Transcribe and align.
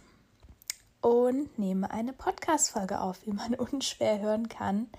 und 1.01 1.59
nehme 1.59 1.91
eine 1.91 2.13
Podcast-Folge 2.13 3.01
auf, 3.01 3.25
wie 3.25 3.33
man 3.33 3.55
unschwer 3.59 4.21
hören 4.21 4.51
kann. 4.51 4.91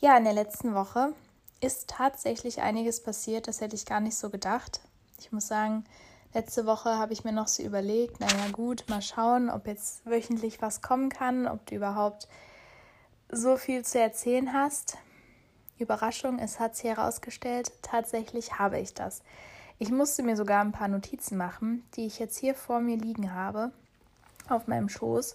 Ja, 0.00 0.18
in 0.18 0.24
der 0.24 0.32
letzten 0.32 0.74
Woche 0.74 1.14
ist 1.60 1.88
tatsächlich 1.88 2.62
einiges 2.62 3.00
passiert, 3.00 3.46
das 3.46 3.60
hätte 3.60 3.76
ich 3.76 3.86
gar 3.86 4.00
nicht 4.00 4.16
so 4.16 4.28
gedacht. 4.28 4.80
Ich 5.20 5.32
muss 5.32 5.48
sagen, 5.48 5.84
letzte 6.32 6.64
Woche 6.64 6.96
habe 6.96 7.12
ich 7.12 7.24
mir 7.24 7.32
noch 7.32 7.46
so 7.46 7.62
überlegt, 7.62 8.20
naja 8.20 8.50
gut, 8.52 8.84
mal 8.88 9.02
schauen, 9.02 9.50
ob 9.50 9.66
jetzt 9.66 10.06
wöchentlich 10.06 10.62
was 10.62 10.80
kommen 10.80 11.10
kann, 11.10 11.46
ob 11.46 11.66
du 11.66 11.74
überhaupt 11.74 12.26
so 13.28 13.58
viel 13.58 13.84
zu 13.84 14.00
erzählen 14.00 14.54
hast. 14.54 14.96
Überraschung, 15.78 16.38
es 16.38 16.58
hat 16.58 16.74
sich 16.74 16.86
herausgestellt, 16.86 17.70
tatsächlich 17.82 18.58
habe 18.58 18.80
ich 18.80 18.94
das. 18.94 19.22
Ich 19.78 19.90
musste 19.90 20.22
mir 20.22 20.36
sogar 20.36 20.62
ein 20.62 20.72
paar 20.72 20.88
Notizen 20.88 21.36
machen, 21.36 21.84
die 21.96 22.06
ich 22.06 22.18
jetzt 22.18 22.38
hier 22.38 22.54
vor 22.54 22.80
mir 22.80 22.96
liegen 22.96 23.34
habe, 23.34 23.72
auf 24.48 24.68
meinem 24.68 24.88
Schoß. 24.88 25.34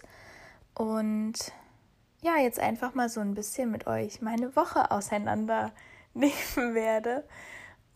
Und 0.74 1.34
ja, 2.22 2.38
jetzt 2.38 2.58
einfach 2.58 2.94
mal 2.94 3.08
so 3.08 3.20
ein 3.20 3.34
bisschen 3.34 3.70
mit 3.70 3.86
euch 3.86 4.20
meine 4.20 4.56
Woche 4.56 4.90
auseinandernehmen 4.90 5.72
werde 6.56 7.24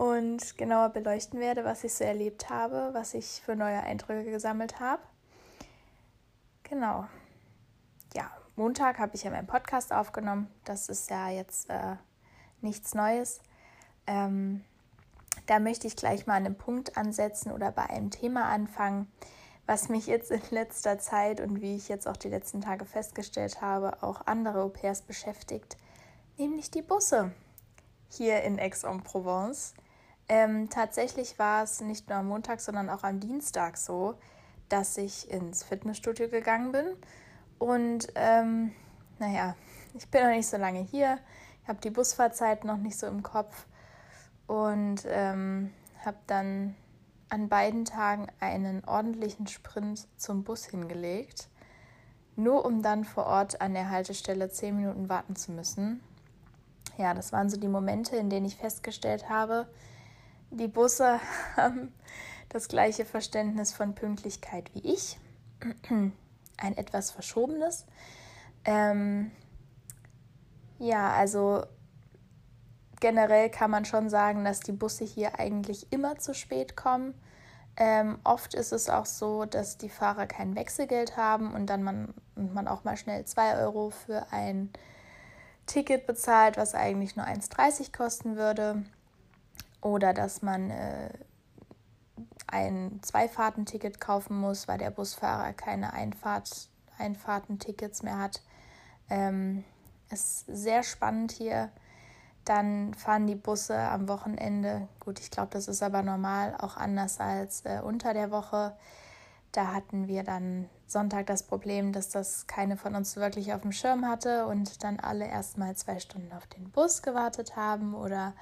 und 0.01 0.57
genauer 0.57 0.89
beleuchten 0.89 1.41
werde, 1.41 1.62
was 1.62 1.84
ich 1.84 1.93
so 1.93 2.05
erlebt 2.05 2.48
habe, 2.48 2.89
was 2.95 3.12
ich 3.12 3.43
für 3.45 3.55
neue 3.55 3.83
Eindrücke 3.83 4.31
gesammelt 4.31 4.81
habe. 4.81 5.03
Genau. 6.62 7.05
Ja, 8.15 8.31
Montag 8.57 8.98
habe 8.98 9.15
ich 9.15 9.25
ja 9.25 9.31
meinen 9.31 9.47
Podcast 9.47 9.92
aufgenommen. 9.92 10.51
Das 10.65 10.89
ist 10.89 11.11
ja 11.11 11.29
jetzt 11.29 11.69
äh, 11.69 11.97
nichts 12.62 12.95
Neues. 12.95 13.42
Ähm, 14.07 14.65
da 15.45 15.59
möchte 15.59 15.87
ich 15.87 15.97
gleich 15.97 16.27
mal 16.27 16.37
an 16.37 16.47
einem 16.47 16.57
Punkt 16.57 16.97
ansetzen 16.97 17.53
oder 17.53 17.70
bei 17.70 17.91
einem 17.91 18.11
Thema 18.11 18.47
anfangen, 18.47 19.07
was 19.67 19.91
mich 19.91 20.07
jetzt 20.07 20.31
in 20.31 20.41
letzter 20.48 20.98
Zeit 20.98 21.42
und 21.42 21.61
wie 21.61 21.77
ich 21.77 21.91
jetzt 21.91 22.09
auch 22.09 22.17
die 22.17 22.31
letzten 22.31 22.62
Tage 22.62 22.87
festgestellt 22.87 23.61
habe, 23.61 24.03
auch 24.03 24.27
andere 24.27 24.62
Au-pairs 24.62 25.03
beschäftigt, 25.03 25.77
nämlich 26.39 26.70
die 26.70 26.81
Busse 26.81 27.33
hier 28.09 28.41
in 28.45 28.59
Aix-en-Provence. 28.59 29.75
Ähm, 30.33 30.70
tatsächlich 30.70 31.41
war 31.41 31.64
es 31.64 31.81
nicht 31.81 32.09
nur 32.09 32.19
am 32.19 32.28
Montag, 32.28 32.61
sondern 32.61 32.89
auch 32.89 33.03
am 33.03 33.19
Dienstag 33.19 33.77
so, 33.77 34.14
dass 34.69 34.97
ich 34.97 35.28
ins 35.28 35.64
Fitnessstudio 35.64 36.28
gegangen 36.28 36.70
bin. 36.70 36.86
Und 37.59 38.06
ähm, 38.14 38.70
naja, 39.19 39.56
ich 39.92 40.08
bin 40.08 40.23
noch 40.23 40.31
nicht 40.31 40.47
so 40.47 40.56
lange 40.56 40.83
hier. 40.83 41.19
Ich 41.64 41.69
habe 41.69 41.81
die 41.81 41.91
Busfahrzeit 41.91 42.64
noch 42.64 42.77
nicht 42.77 42.97
so 42.97 43.08
im 43.08 43.25
Kopf 43.25 43.67
und 44.47 45.03
ähm, 45.08 45.73
habe 46.05 46.19
dann 46.28 46.77
an 47.28 47.48
beiden 47.48 47.84
Tagen 47.84 48.28
einen 48.39 48.84
ordentlichen 48.84 49.48
Sprint 49.48 50.06
zum 50.17 50.45
Bus 50.45 50.64
hingelegt, 50.64 51.48
nur 52.36 52.64
um 52.64 52.83
dann 52.83 53.03
vor 53.03 53.27
Ort 53.27 53.61
an 53.61 53.75
der 53.75 53.91
Haltestelle 53.91 54.48
zehn 54.48 54.77
Minuten 54.77 55.08
warten 55.08 55.34
zu 55.34 55.51
müssen. 55.51 56.01
Ja, 56.98 57.14
das 57.14 57.33
waren 57.33 57.51
so 57.51 57.56
die 57.56 57.67
Momente, 57.67 58.14
in 58.14 58.31
denen 58.31 58.47
ich 58.47 58.55
festgestellt 58.55 59.28
habe, 59.28 59.67
die 60.51 60.69
Busse 60.69 61.20
haben 61.56 61.93
das 62.48 62.69
gleiche 62.69 63.05
Verständnis 63.05 63.73
von 63.73 63.95
Pünktlichkeit 63.95 64.75
wie 64.75 64.92
ich. 64.92 65.19
Ein 65.91 66.77
etwas 66.77 67.11
verschobenes. 67.11 67.86
Ähm, 68.64 69.30
ja, 70.79 71.11
also 71.13 71.64
generell 73.01 73.51
kann 73.51 73.70
man 73.70 73.85
schon 73.85 74.11
sagen, 74.11 74.45
dass 74.45 74.61
die 74.61 74.73
Busse 74.73 75.05
hier 75.05 75.39
eigentlich 75.39 75.91
immer 75.92 76.19
zu 76.19 76.35
spät 76.35 76.77
kommen. 76.77 77.14
Ähm, 77.77 78.19
oft 78.24 78.55
ist 78.55 78.73
es 78.73 78.91
auch 78.91 79.07
so, 79.07 79.47
dass 79.47 79.79
die 79.79 79.89
Fahrer 79.89 80.27
kein 80.27 80.55
Wechselgeld 80.55 81.17
haben 81.17 81.55
und 81.55 81.67
dann 81.67 81.83
man, 81.83 82.13
man 82.35 82.69
auch 82.69 82.85
mal 82.85 82.97
schnell 82.97 83.24
2 83.24 83.58
Euro 83.58 83.91
für 83.91 84.27
ein 84.33 84.70
Ticket 85.67 86.07
bezahlt, 86.07 86.57
was 86.57 86.74
eigentlich 86.74 87.17
nur 87.17 87.27
1,30 87.27 87.97
kosten 87.97 88.36
würde. 88.36 88.85
Oder 89.80 90.13
dass 90.13 90.42
man 90.42 90.70
äh, 90.70 91.11
ein 92.46 93.01
Zweifahrtenticket 93.02 94.01
kaufen 94.01 94.39
muss, 94.39 94.68
weil 94.68 94.79
der 94.79 94.91
Busfahrer 94.91 95.52
keine 95.52 95.92
Einfahrt, 95.92 96.68
Einfahrtentickets 96.98 98.02
mehr 98.02 98.18
hat. 98.18 98.42
Ähm, 99.08 99.64
ist 100.11 100.46
sehr 100.46 100.83
spannend 100.83 101.33
hier. 101.33 101.70
Dann 102.45 102.95
fahren 102.95 103.27
die 103.27 103.35
Busse 103.35 103.79
am 103.79 104.08
Wochenende. 104.08 104.89
Gut, 104.98 105.20
ich 105.20 105.30
glaube, 105.30 105.51
das 105.52 105.68
ist 105.68 105.83
aber 105.83 106.02
normal, 106.02 106.57
auch 106.58 106.77
anders 106.77 107.20
als 107.20 107.64
äh, 107.64 107.80
unter 107.83 108.14
der 108.14 108.30
Woche. 108.30 108.77
Da 109.52 109.73
hatten 109.73 110.08
wir 110.08 110.23
dann 110.23 110.68
Sonntag 110.86 111.27
das 111.27 111.42
Problem, 111.42 111.92
dass 111.92 112.08
das 112.08 112.47
keine 112.47 112.77
von 112.77 112.95
uns 112.95 113.17
wirklich 113.17 113.52
auf 113.52 113.62
dem 113.62 113.73
Schirm 113.73 114.07
hatte 114.07 114.47
und 114.47 114.83
dann 114.83 115.01
alle 115.01 115.27
erstmal 115.27 115.77
zwei 115.77 115.98
Stunden 116.01 116.33
auf 116.33 116.47
den 116.47 116.70
Bus 116.70 117.02
gewartet 117.02 117.57
haben 117.57 117.95
oder 117.95 118.33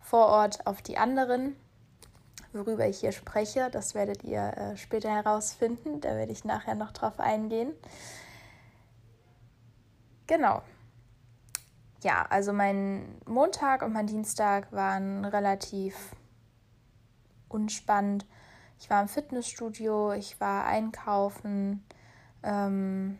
vor 0.00 0.26
Ort 0.26 0.66
auf 0.66 0.82
die 0.82 0.98
anderen. 0.98 1.56
Worüber 2.52 2.86
ich 2.88 3.00
hier 3.00 3.12
spreche, 3.12 3.68
das 3.70 3.94
werdet 3.94 4.24
ihr 4.24 4.56
äh, 4.56 4.76
später 4.76 5.10
herausfinden. 5.10 6.00
Da 6.00 6.16
werde 6.16 6.32
ich 6.32 6.44
nachher 6.44 6.74
noch 6.74 6.92
drauf 6.92 7.20
eingehen. 7.20 7.72
Genau, 10.26 10.62
ja, 12.02 12.24
also 12.30 12.52
mein 12.52 13.20
Montag 13.26 13.82
und 13.82 13.92
mein 13.92 14.06
Dienstag 14.06 14.70
waren 14.72 15.24
relativ 15.24 16.14
unspannend. 17.48 18.24
Ich 18.78 18.88
war 18.88 19.02
im 19.02 19.08
Fitnessstudio, 19.08 20.12
ich 20.12 20.40
war 20.40 20.64
einkaufen, 20.64 21.84
ähm, 22.44 23.18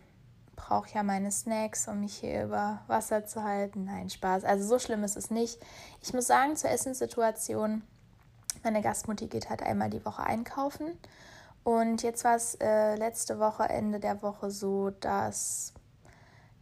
brauche 0.59 0.91
ja 0.93 1.03
meine 1.03 1.31
Snacks, 1.31 1.89
um 1.89 2.01
mich 2.01 2.17
hier 2.17 2.45
über 2.45 2.81
Wasser 2.89 3.25
zu 3.25 3.45
halten. 3.45 3.85
Nein, 3.85 4.11
Spaß. 4.11 4.45
Also 4.45 4.67
so 4.67 4.79
schlimm 4.79 5.05
ist 5.05 5.17
es 5.17 5.31
nicht. 5.31 5.59
Ich 6.03 6.13
muss 6.13 6.27
sagen, 6.27 6.57
zur 6.57 6.71
Essenssituation, 6.71 7.83
meine 8.65 8.83
Gastmutti 8.83 9.29
geht 9.29 9.49
halt 9.49 9.63
einmal 9.63 9.89
die 9.89 10.05
Woche 10.05 10.23
einkaufen. 10.25 10.99
Und 11.63 12.03
jetzt 12.03 12.25
war 12.25 12.35
es 12.35 12.57
äh, 12.57 12.97
letzte 12.97 13.39
Woche, 13.39 13.69
Ende 13.69 14.01
der 14.01 14.21
Woche 14.23 14.51
so, 14.51 14.91
dass 14.91 15.75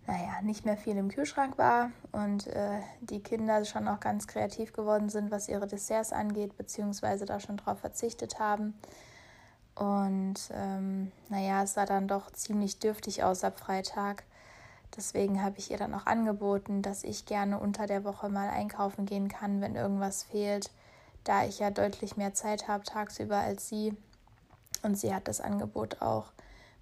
naja, 0.06 0.40
nicht 0.42 0.64
mehr 0.64 0.76
viel 0.76 0.96
im 0.96 1.08
Kühlschrank 1.08 1.58
war 1.58 1.90
und 2.12 2.46
äh, 2.46 2.80
die 3.00 3.22
Kinder 3.22 3.64
schon 3.64 3.88
auch 3.88 3.98
ganz 3.98 4.28
kreativ 4.28 4.72
geworden 4.72 5.08
sind, 5.08 5.30
was 5.30 5.48
ihre 5.48 5.66
Desserts 5.66 6.12
angeht, 6.12 6.56
beziehungsweise 6.56 7.24
da 7.24 7.40
schon 7.40 7.56
drauf 7.56 7.80
verzichtet 7.80 8.38
haben. 8.38 8.74
Und 9.76 10.36
ähm, 10.52 11.12
naja, 11.28 11.62
es 11.62 11.74
sah 11.74 11.84
dann 11.84 12.08
doch 12.08 12.32
ziemlich 12.32 12.78
dürftig 12.78 13.22
aus 13.22 13.44
ab 13.44 13.60
Freitag. 13.60 14.24
Deswegen 14.96 15.42
habe 15.42 15.58
ich 15.58 15.70
ihr 15.70 15.76
dann 15.76 15.94
auch 15.94 16.06
angeboten, 16.06 16.80
dass 16.80 17.04
ich 17.04 17.26
gerne 17.26 17.58
unter 17.60 17.86
der 17.86 18.02
Woche 18.02 18.30
mal 18.30 18.48
einkaufen 18.48 19.04
gehen 19.04 19.28
kann, 19.28 19.60
wenn 19.60 19.76
irgendwas 19.76 20.22
fehlt, 20.22 20.70
da 21.24 21.44
ich 21.44 21.58
ja 21.58 21.70
deutlich 21.70 22.16
mehr 22.16 22.32
Zeit 22.32 22.68
habe 22.68 22.84
tagsüber 22.84 23.36
als 23.36 23.68
sie. 23.68 23.94
Und 24.82 24.96
sie 24.96 25.14
hat 25.14 25.28
das 25.28 25.42
Angebot 25.42 26.00
auch 26.00 26.32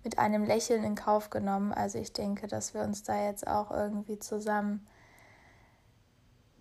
mit 0.04 0.18
einem 0.18 0.44
Lächeln 0.44 0.84
in 0.84 0.94
Kauf 0.94 1.30
genommen. 1.30 1.72
Also 1.72 1.98
ich 1.98 2.12
denke, 2.12 2.46
dass 2.46 2.74
wir 2.74 2.82
uns 2.82 3.02
da 3.02 3.24
jetzt 3.24 3.46
auch 3.46 3.72
irgendwie 3.72 4.18
zusammen 4.20 4.86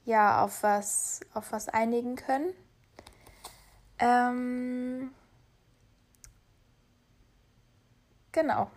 ja 0.05 0.43
auf 0.43 0.63
was 0.63 1.21
auf 1.33 1.51
was 1.51 1.69
einigen 1.69 2.15
können. 2.15 2.53
Ähm, 3.99 5.11
genau. 8.33 8.69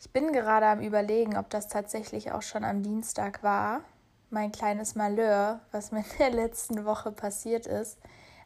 Ich 0.00 0.10
bin 0.10 0.32
gerade 0.32 0.66
am 0.66 0.80
überlegen, 0.80 1.36
ob 1.36 1.50
das 1.50 1.68
tatsächlich 1.68 2.32
auch 2.32 2.40
schon 2.40 2.64
am 2.64 2.82
Dienstag 2.82 3.42
war. 3.42 3.82
Mein 4.30 4.50
kleines 4.50 4.94
Malheur, 4.94 5.60
was 5.72 5.92
mir 5.92 6.00
in 6.00 6.18
der 6.18 6.30
letzten 6.30 6.86
Woche 6.86 7.12
passiert 7.12 7.66
ist. 7.66 7.98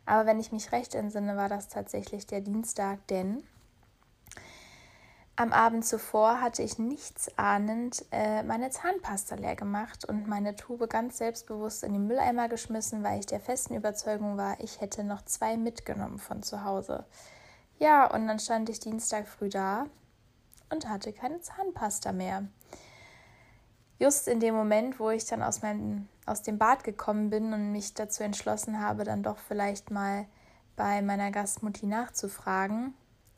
Aber 0.04 0.26
wenn 0.26 0.40
ich 0.40 0.50
mich 0.50 0.72
recht 0.72 0.96
entsinne, 0.96 1.36
war 1.36 1.48
das 1.48 1.68
tatsächlich 1.68 2.26
der 2.26 2.40
Dienstag, 2.40 3.06
denn 3.06 3.44
am 5.36 5.52
Abend 5.52 5.84
zuvor 5.84 6.40
hatte 6.40 6.62
ich 6.62 6.78
nichts 6.78 7.36
ahnend 7.36 8.04
äh, 8.12 8.44
meine 8.44 8.70
Zahnpasta 8.70 9.34
leer 9.34 9.56
gemacht 9.56 10.04
und 10.04 10.28
meine 10.28 10.54
Tube 10.54 10.88
ganz 10.88 11.18
selbstbewusst 11.18 11.82
in 11.82 11.92
den 11.92 12.06
Mülleimer 12.06 12.48
geschmissen, 12.48 13.02
weil 13.02 13.18
ich 13.18 13.26
der 13.26 13.40
festen 13.40 13.74
Überzeugung 13.74 14.36
war, 14.36 14.60
ich 14.60 14.80
hätte 14.80 15.02
noch 15.02 15.22
zwei 15.22 15.56
mitgenommen 15.56 16.18
von 16.18 16.44
zu 16.44 16.62
Hause. 16.62 17.04
Ja, 17.78 18.06
und 18.12 18.26
dann 18.26 18.38
stand 18.38 18.68
ich 18.68 18.80
Dienstag 18.80 19.28
früh 19.28 19.48
da 19.48 19.86
und 20.70 20.88
hatte 20.88 21.12
keine 21.12 21.40
Zahnpasta 21.40 22.12
mehr. 22.12 22.44
Just 23.98 24.28
in 24.28 24.40
dem 24.40 24.54
Moment, 24.54 24.98
wo 24.98 25.10
ich 25.10 25.24
dann 25.24 25.42
aus, 25.42 25.62
meinem, 25.62 26.08
aus 26.26 26.42
dem 26.42 26.58
Bad 26.58 26.84
gekommen 26.84 27.30
bin 27.30 27.52
und 27.52 27.72
mich 27.72 27.94
dazu 27.94 28.22
entschlossen 28.22 28.80
habe, 28.80 29.04
dann 29.04 29.22
doch 29.22 29.38
vielleicht 29.38 29.90
mal 29.90 30.26
bei 30.76 31.02
meiner 31.02 31.30
Gastmutti 31.30 31.86
nachzufragen, 31.86 32.94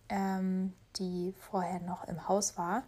ähm, 0.09 0.73
die 0.97 1.35
vorher 1.50 1.81
noch 1.81 2.05
im 2.05 2.27
Haus 2.29 2.56
war, 2.56 2.85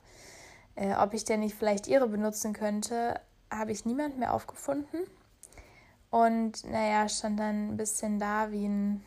äh, 0.75 0.95
ob 0.95 1.13
ich 1.13 1.25
denn 1.25 1.41
nicht 1.41 1.55
vielleicht 1.55 1.87
ihre 1.87 2.09
benutzen 2.09 2.53
könnte, 2.55 3.21
habe 3.51 3.73
ich 3.73 3.85
niemand 3.85 4.19
mehr 4.19 4.33
aufgefunden. 4.33 5.01
Und 6.11 6.65
naja, 6.65 7.09
stand 7.09 7.39
dann 7.39 7.71
ein 7.71 7.77
bisschen 7.77 8.19
da 8.19 8.51
wie 8.51 8.67
ein, 8.67 9.05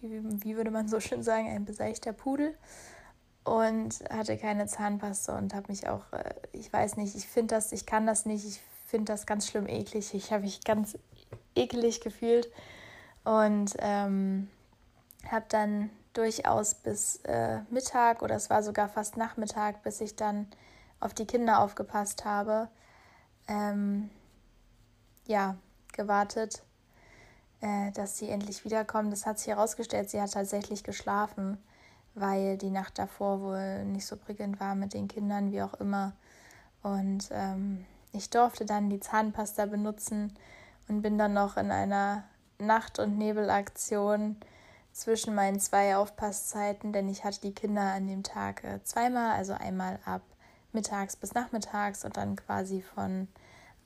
wie, 0.00 0.56
würde 0.56 0.70
man 0.70 0.88
so 0.88 1.00
schön 1.00 1.22
sagen, 1.22 1.48
ein 1.48 1.64
beseichter 1.64 2.12
Pudel. 2.12 2.56
Und 3.42 4.04
hatte 4.10 4.36
keine 4.36 4.66
Zahnpasta 4.66 5.38
und 5.38 5.54
habe 5.54 5.68
mich 5.68 5.88
auch, 5.88 6.12
äh, 6.12 6.34
ich 6.52 6.70
weiß 6.72 6.96
nicht, 6.96 7.16
ich 7.16 7.26
finde 7.26 7.54
das, 7.54 7.72
ich 7.72 7.86
kann 7.86 8.06
das 8.06 8.26
nicht, 8.26 8.44
ich 8.44 8.60
finde 8.86 9.12
das 9.12 9.24
ganz 9.24 9.48
schlimm 9.48 9.66
eklig. 9.66 10.12
Ich 10.14 10.30
habe 10.30 10.42
mich 10.42 10.62
ganz 10.62 10.98
eklig 11.54 12.00
gefühlt 12.00 12.50
und 13.24 13.74
ähm, 13.78 14.50
habe 15.30 15.46
dann 15.48 15.90
durchaus 16.12 16.74
bis 16.74 17.16
äh, 17.24 17.60
Mittag 17.70 18.22
oder 18.22 18.34
es 18.34 18.50
war 18.50 18.62
sogar 18.62 18.88
fast 18.88 19.16
Nachmittag, 19.16 19.82
bis 19.82 20.00
ich 20.00 20.16
dann 20.16 20.46
auf 20.98 21.14
die 21.14 21.26
Kinder 21.26 21.60
aufgepasst 21.60 22.24
habe. 22.24 22.68
Ähm, 23.48 24.10
ja, 25.26 25.56
gewartet, 25.92 26.62
äh, 27.60 27.92
dass 27.92 28.18
sie 28.18 28.28
endlich 28.28 28.64
wiederkommen. 28.64 29.10
Das 29.10 29.26
hat 29.26 29.38
sich 29.38 29.48
herausgestellt, 29.48 30.10
sie 30.10 30.20
hat 30.20 30.32
tatsächlich 30.32 30.84
geschlafen, 30.84 31.58
weil 32.14 32.58
die 32.58 32.70
Nacht 32.70 32.98
davor 32.98 33.40
wohl 33.40 33.84
nicht 33.84 34.06
so 34.06 34.16
prickelnd 34.16 34.60
war 34.60 34.74
mit 34.74 34.94
den 34.94 35.08
Kindern, 35.08 35.52
wie 35.52 35.62
auch 35.62 35.74
immer. 35.74 36.12
Und 36.82 37.28
ähm, 37.32 37.84
ich 38.12 38.30
durfte 38.30 38.64
dann 38.64 38.90
die 38.90 39.00
Zahnpasta 39.00 39.66
benutzen 39.66 40.34
und 40.88 41.02
bin 41.02 41.18
dann 41.18 41.34
noch 41.34 41.56
in 41.56 41.70
einer 41.70 42.24
Nacht- 42.58 42.98
und 42.98 43.18
Nebelaktion 43.18 44.36
zwischen 44.92 45.34
meinen 45.34 45.60
zwei 45.60 45.96
Aufpasszeiten, 45.96 46.92
denn 46.92 47.08
ich 47.08 47.24
hatte 47.24 47.40
die 47.40 47.54
Kinder 47.54 47.82
an 47.82 48.08
dem 48.08 48.22
Tag 48.22 48.62
zweimal, 48.84 49.32
also 49.36 49.52
einmal 49.52 50.00
ab 50.04 50.22
mittags 50.72 51.16
bis 51.16 51.34
nachmittags 51.34 52.04
und 52.04 52.16
dann 52.16 52.36
quasi 52.36 52.82
von 52.82 53.28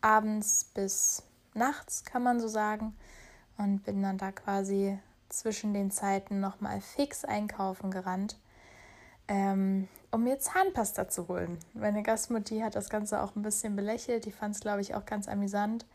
abends 0.00 0.64
bis 0.74 1.22
nachts, 1.54 2.04
kann 2.04 2.22
man 2.22 2.40
so 2.40 2.48
sagen. 2.48 2.96
Und 3.56 3.84
bin 3.84 4.02
dann 4.02 4.18
da 4.18 4.32
quasi 4.32 4.98
zwischen 5.28 5.74
den 5.74 5.90
Zeiten 5.90 6.40
nochmal 6.40 6.80
fix 6.80 7.24
einkaufen 7.24 7.90
gerannt, 7.90 8.36
ähm, 9.28 9.88
um 10.10 10.24
mir 10.24 10.38
Zahnpasta 10.38 11.08
zu 11.08 11.28
holen. 11.28 11.58
Meine 11.72 12.02
Gastmutti 12.02 12.60
hat 12.60 12.74
das 12.74 12.90
Ganze 12.90 13.22
auch 13.22 13.34
ein 13.36 13.42
bisschen 13.42 13.76
belächelt. 13.76 14.26
Die 14.26 14.32
fand 14.32 14.54
es, 14.54 14.60
glaube 14.60 14.80
ich, 14.80 14.94
auch 14.94 15.06
ganz 15.06 15.28
amüsant. 15.28 15.86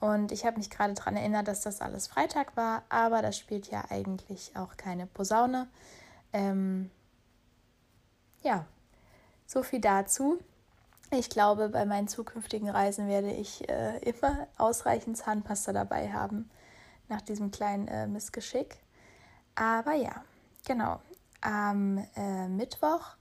Und 0.00 0.30
ich 0.30 0.44
habe 0.44 0.58
mich 0.58 0.70
gerade 0.70 0.94
daran 0.94 1.16
erinnert, 1.16 1.48
dass 1.48 1.62
das 1.62 1.80
alles 1.80 2.06
Freitag 2.06 2.56
war, 2.56 2.82
aber 2.88 3.20
das 3.20 3.36
spielt 3.36 3.68
ja 3.68 3.84
eigentlich 3.90 4.52
auch 4.56 4.76
keine 4.76 5.06
Posaune. 5.06 5.66
Ähm, 6.32 6.90
ja, 8.42 8.64
so 9.46 9.62
viel 9.62 9.80
dazu. 9.80 10.38
Ich 11.10 11.30
glaube, 11.30 11.70
bei 11.70 11.84
meinen 11.84 12.06
zukünftigen 12.06 12.68
Reisen 12.68 13.08
werde 13.08 13.32
ich 13.32 13.68
äh, 13.68 13.98
immer 14.00 14.46
ausreichend 14.56 15.16
Zahnpasta 15.16 15.72
dabei 15.72 16.12
haben, 16.12 16.48
nach 17.08 17.22
diesem 17.22 17.50
kleinen 17.50 17.88
äh, 17.88 18.06
Missgeschick. 18.06 18.78
Aber 19.54 19.94
ja, 19.94 20.24
genau. 20.66 21.00
Am 21.40 21.98
äh, 22.16 22.48
Mittwoch 22.48 23.16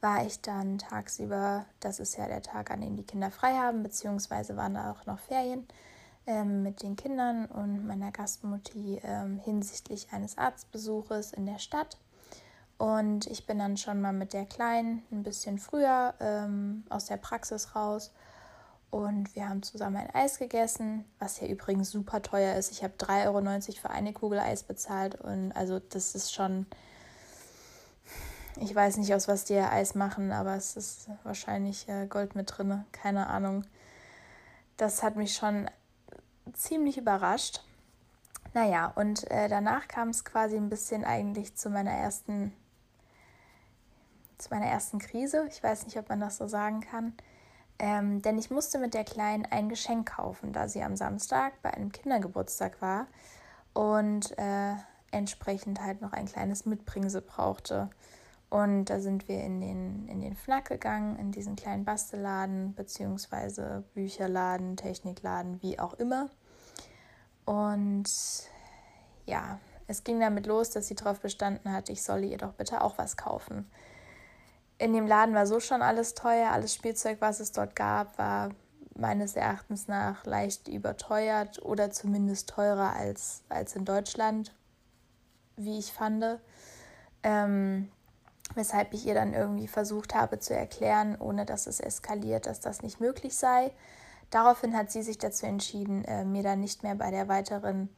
war 0.00 0.26
ich 0.26 0.42
dann 0.42 0.78
tagsüber, 0.78 1.64
das 1.80 2.00
ist 2.00 2.16
ja 2.16 2.26
der 2.26 2.42
Tag, 2.42 2.70
an 2.70 2.80
dem 2.80 2.96
die 2.96 3.06
Kinder 3.06 3.30
frei 3.30 3.54
haben, 3.54 3.82
beziehungsweise 3.82 4.56
waren 4.56 4.74
da 4.74 4.90
auch 4.90 5.06
noch 5.06 5.20
Ferien 5.20 5.66
ähm, 6.26 6.62
mit 6.62 6.82
den 6.82 6.96
Kindern 6.96 7.46
und 7.46 7.86
meiner 7.86 8.10
Gastmutti 8.10 9.00
ähm, 9.04 9.38
hinsichtlich 9.38 10.12
eines 10.12 10.38
Arztbesuches 10.38 11.32
in 11.32 11.46
der 11.46 11.58
Stadt. 11.58 11.98
Und 12.78 13.28
ich 13.28 13.46
bin 13.46 13.58
dann 13.58 13.76
schon 13.76 14.00
mal 14.00 14.12
mit 14.12 14.32
der 14.32 14.44
Kleinen 14.44 15.02
ein 15.12 15.22
bisschen 15.22 15.58
früher 15.58 16.14
ähm, 16.18 16.84
aus 16.90 17.06
der 17.06 17.16
Praxis 17.16 17.76
raus. 17.76 18.12
Und 18.92 19.34
wir 19.34 19.48
haben 19.48 19.62
zusammen 19.62 19.96
ein 19.96 20.14
Eis 20.14 20.38
gegessen, 20.38 21.06
was 21.18 21.40
ja 21.40 21.46
übrigens 21.46 21.90
super 21.90 22.20
teuer 22.20 22.56
ist. 22.56 22.70
Ich 22.70 22.84
habe 22.84 22.92
3,90 22.98 23.24
Euro 23.26 23.80
für 23.80 23.88
eine 23.88 24.12
Kugel 24.12 24.38
Eis 24.38 24.64
bezahlt. 24.64 25.14
Und 25.14 25.52
also 25.52 25.78
das 25.78 26.14
ist 26.14 26.30
schon. 26.34 26.66
Ich 28.60 28.74
weiß 28.74 28.98
nicht, 28.98 29.14
aus 29.14 29.28
was 29.28 29.46
die 29.46 29.56
Eis 29.56 29.94
machen, 29.94 30.30
aber 30.30 30.56
es 30.56 30.76
ist 30.76 31.08
wahrscheinlich 31.22 31.88
äh, 31.88 32.06
Gold 32.06 32.34
mit 32.34 32.52
drin. 32.54 32.84
Keine 32.92 33.28
Ahnung. 33.28 33.64
Das 34.76 35.02
hat 35.02 35.16
mich 35.16 35.34
schon 35.34 35.70
ziemlich 36.52 36.98
überrascht. 36.98 37.64
Naja, 38.52 38.92
und 38.94 39.30
äh, 39.30 39.48
danach 39.48 39.88
kam 39.88 40.10
es 40.10 40.22
quasi 40.22 40.58
ein 40.58 40.68
bisschen 40.68 41.02
eigentlich 41.02 41.56
zu 41.56 41.70
meiner 41.70 41.92
ersten, 41.92 42.52
zu 44.36 44.50
meiner 44.50 44.66
ersten 44.66 44.98
Krise. 44.98 45.46
Ich 45.48 45.62
weiß 45.62 45.86
nicht, 45.86 45.96
ob 45.96 46.10
man 46.10 46.20
das 46.20 46.36
so 46.36 46.46
sagen 46.46 46.82
kann. 46.82 47.14
Ähm, 47.82 48.22
denn 48.22 48.38
ich 48.38 48.48
musste 48.48 48.78
mit 48.78 48.94
der 48.94 49.02
Kleinen 49.02 49.44
ein 49.44 49.68
Geschenk 49.68 50.14
kaufen, 50.14 50.52
da 50.52 50.68
sie 50.68 50.84
am 50.84 50.96
Samstag 50.96 51.60
bei 51.62 51.74
einem 51.74 51.90
Kindergeburtstag 51.90 52.80
war 52.80 53.08
und 53.74 54.38
äh, 54.38 54.74
entsprechend 55.10 55.80
halt 55.80 56.00
noch 56.00 56.12
ein 56.12 56.26
kleines 56.26 56.64
Mitbringsel 56.64 57.22
brauchte. 57.22 57.90
Und 58.50 58.84
da 58.84 59.00
sind 59.00 59.26
wir 59.26 59.42
in 59.42 59.60
den, 59.60 60.08
in 60.08 60.20
den 60.20 60.36
Fnack 60.36 60.68
gegangen, 60.68 61.18
in 61.18 61.32
diesen 61.32 61.56
kleinen 61.56 61.84
Bastelladen, 61.84 62.72
beziehungsweise 62.74 63.82
Bücherladen, 63.94 64.76
Technikladen, 64.76 65.60
wie 65.60 65.80
auch 65.80 65.94
immer. 65.94 66.30
Und 67.46 68.08
ja, 69.26 69.58
es 69.88 70.04
ging 70.04 70.20
damit 70.20 70.46
los, 70.46 70.70
dass 70.70 70.86
sie 70.86 70.94
darauf 70.94 71.18
bestanden 71.18 71.72
hat, 71.72 71.88
ich 71.88 72.04
solle 72.04 72.26
ihr 72.26 72.38
doch 72.38 72.52
bitte 72.52 72.80
auch 72.82 72.96
was 72.96 73.16
kaufen. 73.16 73.68
In 74.82 74.92
dem 74.94 75.06
Laden 75.06 75.32
war 75.32 75.46
so 75.46 75.60
schon 75.60 75.80
alles 75.80 76.14
teuer, 76.14 76.50
alles 76.50 76.74
Spielzeug, 76.74 77.18
was 77.20 77.38
es 77.38 77.52
dort 77.52 77.76
gab, 77.76 78.18
war 78.18 78.50
meines 78.96 79.36
Erachtens 79.36 79.86
nach 79.86 80.26
leicht 80.26 80.66
überteuert 80.66 81.62
oder 81.62 81.92
zumindest 81.92 82.50
teurer 82.50 82.96
als, 82.96 83.44
als 83.48 83.76
in 83.76 83.84
Deutschland, 83.84 84.52
wie 85.56 85.78
ich 85.78 85.92
fand. 85.92 86.40
Ähm, 87.22 87.92
weshalb 88.56 88.92
ich 88.92 89.06
ihr 89.06 89.14
dann 89.14 89.34
irgendwie 89.34 89.68
versucht 89.68 90.16
habe 90.16 90.40
zu 90.40 90.52
erklären, 90.52 91.16
ohne 91.16 91.46
dass 91.46 91.68
es 91.68 91.78
eskaliert, 91.78 92.46
dass 92.46 92.58
das 92.58 92.82
nicht 92.82 92.98
möglich 92.98 93.36
sei. 93.36 93.70
Daraufhin 94.30 94.76
hat 94.76 94.90
sie 94.90 95.04
sich 95.04 95.18
dazu 95.18 95.46
entschieden, 95.46 96.04
äh, 96.06 96.24
mir 96.24 96.42
dann 96.42 96.58
nicht 96.58 96.82
mehr 96.82 96.96
bei 96.96 97.12
der 97.12 97.28
weiteren 97.28 97.88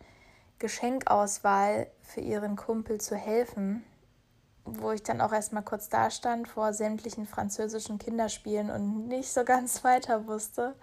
Geschenkauswahl 0.59 1.87
für 2.03 2.21
ihren 2.21 2.57
Kumpel 2.57 3.00
zu 3.00 3.17
helfen, 3.17 3.83
wo 4.64 4.92
ich 4.92 5.02
dann 5.02 5.21
auch 5.21 5.33
erstmal 5.33 5.62
kurz 5.62 5.88
da 5.88 6.11
stand 6.11 6.49
vor 6.49 6.73
sämtlichen 6.73 7.26
französischen 7.26 7.99
Kinderspielen 7.99 8.71
und 8.71 9.09
nicht 9.09 9.33
so 9.33 9.44
ganz 9.44 9.85
weiter 9.85 10.26
wusste. 10.26 10.75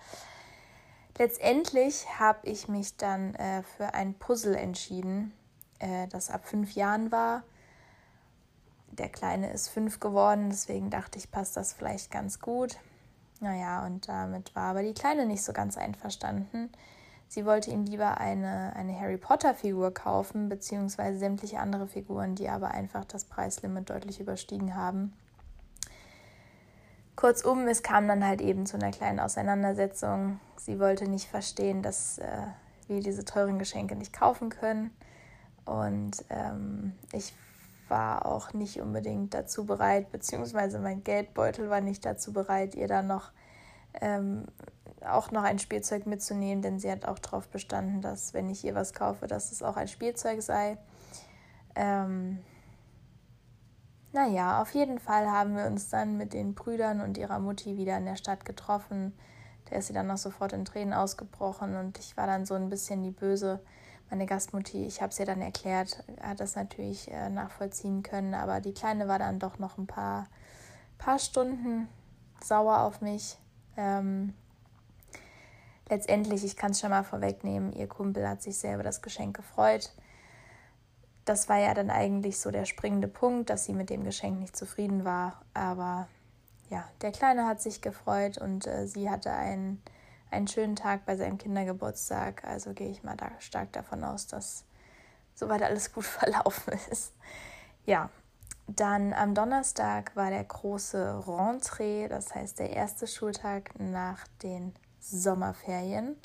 Letztendlich 1.18 2.08
habe 2.20 2.40
ich 2.44 2.68
mich 2.68 2.98
dann 2.98 3.36
äh, 3.36 3.64
für 3.64 3.94
ein 3.94 4.14
Puzzle 4.14 4.56
entschieden, 4.56 5.34
äh, 5.80 6.08
das 6.08 6.30
ab 6.30 6.48
fünf 6.48 6.74
Jahren 6.74 7.12
war 7.12 7.44
der 8.92 9.10
Kleine 9.10 9.52
ist 9.52 9.70
fünf 9.70 10.00
geworden, 10.00 10.50
deswegen 10.50 10.90
dachte 10.90 11.18
ich, 11.18 11.32
passt 11.32 11.58
das 11.58 11.74
vielleicht 11.74 12.12
ganz 12.12 12.40
gut. 12.40 12.78
Naja, 13.40 13.86
und 13.86 14.08
damit 14.08 14.56
war 14.56 14.72
aber 14.72 14.84
die 14.84 14.94
Kleine 14.94 15.26
nicht 15.26 15.44
so 15.44 15.54
ganz 15.54 15.78
einverstanden. 15.78 16.70
Sie 17.32 17.46
wollte 17.46 17.72
ihm 17.72 17.86
lieber 17.86 18.18
eine, 18.18 18.76
eine 18.76 19.00
Harry 19.00 19.16
Potter-Figur 19.16 19.94
kaufen, 19.94 20.50
beziehungsweise 20.50 21.18
sämtliche 21.18 21.62
andere 21.62 21.88
Figuren, 21.88 22.36
die 22.36 22.50
aber 22.50 22.72
einfach 22.72 23.06
das 23.06 23.24
Preislimit 23.24 23.90
deutlich 23.90 24.20
überstiegen 24.20 24.76
haben. 24.76 25.14
Kurzum, 27.16 27.70
es 27.70 27.84
kam 27.84 28.10
dann 28.10 28.28
halt 28.28 28.42
eben 28.42 28.66
zu 28.66 28.76
einer 28.76 28.92
kleinen 28.92 29.22
Auseinandersetzung. 29.22 30.42
Sie 30.58 30.78
wollte 30.78 31.10
nicht 31.10 31.30
verstehen, 31.30 31.82
dass 31.82 32.18
äh, 32.18 32.48
wir 32.90 33.00
diese 33.00 33.24
teuren 33.24 33.60
Geschenke 33.60 33.96
nicht 33.96 34.12
kaufen 34.12 34.50
können. 34.50 34.92
Und 35.64 36.26
ähm, 36.30 36.92
ich 37.14 37.34
war 37.88 38.26
auch 38.26 38.52
nicht 38.52 38.82
unbedingt 38.82 39.34
dazu 39.34 39.66
bereit, 39.66 40.12
beziehungsweise 40.12 40.80
mein 40.80 41.06
Geldbeutel 41.06 41.70
war 41.70 41.80
nicht 41.80 42.04
dazu 42.04 42.34
bereit, 42.34 42.76
ihr 42.76 42.90
dann 42.90 43.08
noch 43.08 43.32
ähm, 44.02 44.44
auch 45.06 45.32
noch 45.32 45.44
ein 45.44 45.60
Spielzeug 45.60 46.06
mitzunehmen, 46.06 46.62
denn 46.62 46.80
sie 46.80 46.92
hat 46.92 47.06
auch 47.06 47.20
darauf 47.20 47.48
bestanden, 47.50 48.02
dass 48.02 48.34
wenn 48.34 48.50
ich 48.50 48.64
ihr 48.64 48.76
was 48.76 48.94
kaufe, 48.94 49.28
dass 49.28 49.52
es 49.52 49.64
auch 49.64 49.78
ein 49.78 49.88
Spielzeug 49.88 50.42
sei. 50.42 50.78
Ähm, 51.76 52.40
naja, 54.14 54.62
auf 54.62 54.74
jeden 54.74 55.00
Fall 55.00 55.30
haben 55.30 55.56
wir 55.56 55.66
uns 55.66 55.90
dann 55.90 56.18
mit 56.18 56.34
den 56.34 56.54
Brüdern 56.54 57.02
und 57.02 57.18
ihrer 57.18 57.40
Mutti 57.40 57.78
wieder 57.78 57.98
in 57.98 58.06
der 58.06 58.18
Stadt 58.18 58.46
getroffen. 58.46 59.14
Da 59.70 59.78
ist 59.78 59.88
sie 59.88 59.94
dann 59.94 60.08
noch 60.08 60.18
sofort 60.18 60.54
in 60.54 60.66
Tränen 60.66 60.94
ausgebrochen 60.94 61.76
und 61.78 61.98
ich 61.98 62.18
war 62.18 62.28
dann 62.28 62.46
so 62.46 62.56
ein 62.56 62.70
bisschen 62.70 63.04
die 63.04 63.12
Böse, 63.12 63.62
meine 64.10 64.26
Gastmutti, 64.26 64.86
ich 64.86 65.02
habe 65.02 65.12
es 65.12 65.20
ihr 65.20 65.26
dann 65.26 65.42
erklärt, 65.42 66.04
hat 66.22 66.42
das 66.42 66.58
natürlich 66.58 67.10
äh, 67.10 67.30
nachvollziehen 67.30 68.04
können, 68.04 68.34
aber 68.34 68.60
die 68.60 68.74
Kleine 68.74 69.08
war 69.08 69.18
dann 69.18 69.40
doch 69.40 69.58
noch 69.58 69.78
ein 69.78 69.88
paar, 69.88 70.28
paar 70.98 71.18
Stunden 71.18 71.88
sauer 72.44 72.82
auf 72.82 73.00
mich. 73.00 73.38
Ähm, 73.78 74.34
letztendlich, 75.92 76.44
ich 76.44 76.56
kann 76.56 76.72
es 76.72 76.80
schon 76.80 76.90
mal 76.90 77.04
vorwegnehmen, 77.04 77.74
ihr 77.74 77.88
Kumpel 77.88 78.28
hat 78.28 78.42
sich 78.42 78.58
sehr 78.58 78.74
über 78.76 78.84
das 78.84 79.02
Geschenk 79.02 79.38
gefreut. 79.38 79.92
das 81.26 81.48
war 81.50 81.60
ja 81.60 81.76
dann 81.76 81.92
eigentlich 81.92 82.40
so 82.40 82.50
der 82.50 82.66
springende 82.66 83.08
Punkt, 83.08 83.52
dass 83.52 83.66
sie 83.66 83.74
mit 83.74 83.92
dem 83.92 84.04
Geschenk 84.04 84.40
nicht 84.40 84.58
zufrieden 84.58 85.06
war. 85.06 85.42
Aber 85.54 86.08
ja, 86.70 86.84
der 87.02 87.12
Kleine 87.12 87.46
hat 87.46 87.62
sich 87.62 87.82
gefreut 87.82 88.40
und 88.40 88.66
äh, 88.66 88.88
sie 88.88 89.10
hatte 89.10 89.32
einen, 89.32 89.84
einen 90.32 90.48
schönen 90.48 90.76
Tag 90.76 91.06
bei 91.06 91.16
seinem 91.16 91.38
Kindergeburtstag. 91.38 92.44
Also 92.44 92.74
gehe 92.74 92.90
ich 92.90 93.04
mal 93.04 93.16
da 93.16 93.30
stark 93.40 93.72
davon 93.74 94.04
aus, 94.04 94.26
dass 94.26 94.66
soweit 95.36 95.62
alles 95.62 95.94
gut 95.94 96.06
verlaufen 96.20 96.74
ist. 96.90 97.14
Ja, 97.86 98.10
dann 98.68 99.14
am 99.14 99.36
Donnerstag 99.36 100.16
war 100.16 100.32
der 100.32 100.44
große 100.44 101.24
Rentrée, 101.28 102.08
das 102.08 102.34
heißt 102.34 102.58
der 102.60 102.72
erste 102.72 103.06
Schultag 103.06 103.78
nach 103.80 104.26
den 104.42 104.74
Sommerferien. 105.02 106.16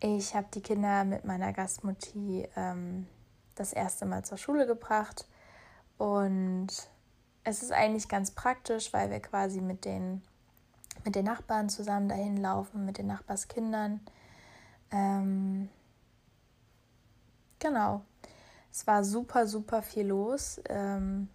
Ich 0.00 0.34
habe 0.34 0.48
die 0.52 0.60
Kinder 0.60 1.04
mit 1.04 1.24
meiner 1.24 1.52
Gastmutti 1.52 2.46
ähm, 2.56 3.06
das 3.54 3.72
erste 3.72 4.04
Mal 4.04 4.24
zur 4.24 4.36
Schule 4.36 4.66
gebracht 4.66 5.26
und 5.96 6.68
es 7.44 7.62
ist 7.62 7.72
eigentlich 7.72 8.08
ganz 8.08 8.32
praktisch, 8.32 8.92
weil 8.92 9.10
wir 9.10 9.20
quasi 9.20 9.60
mit 9.60 9.84
den, 9.84 10.20
mit 11.04 11.14
den 11.14 11.24
Nachbarn 11.24 11.68
zusammen 11.68 12.08
dahin 12.08 12.36
laufen, 12.36 12.84
mit 12.84 12.98
den 12.98 13.06
Nachbarskindern. 13.06 14.00
Ähm, 14.90 15.68
genau. 17.58 18.02
Es 18.72 18.86
war 18.86 19.04
super, 19.04 19.46
super 19.46 19.80
viel 19.80 20.08
los. 20.08 20.60
Ähm, 20.68 21.28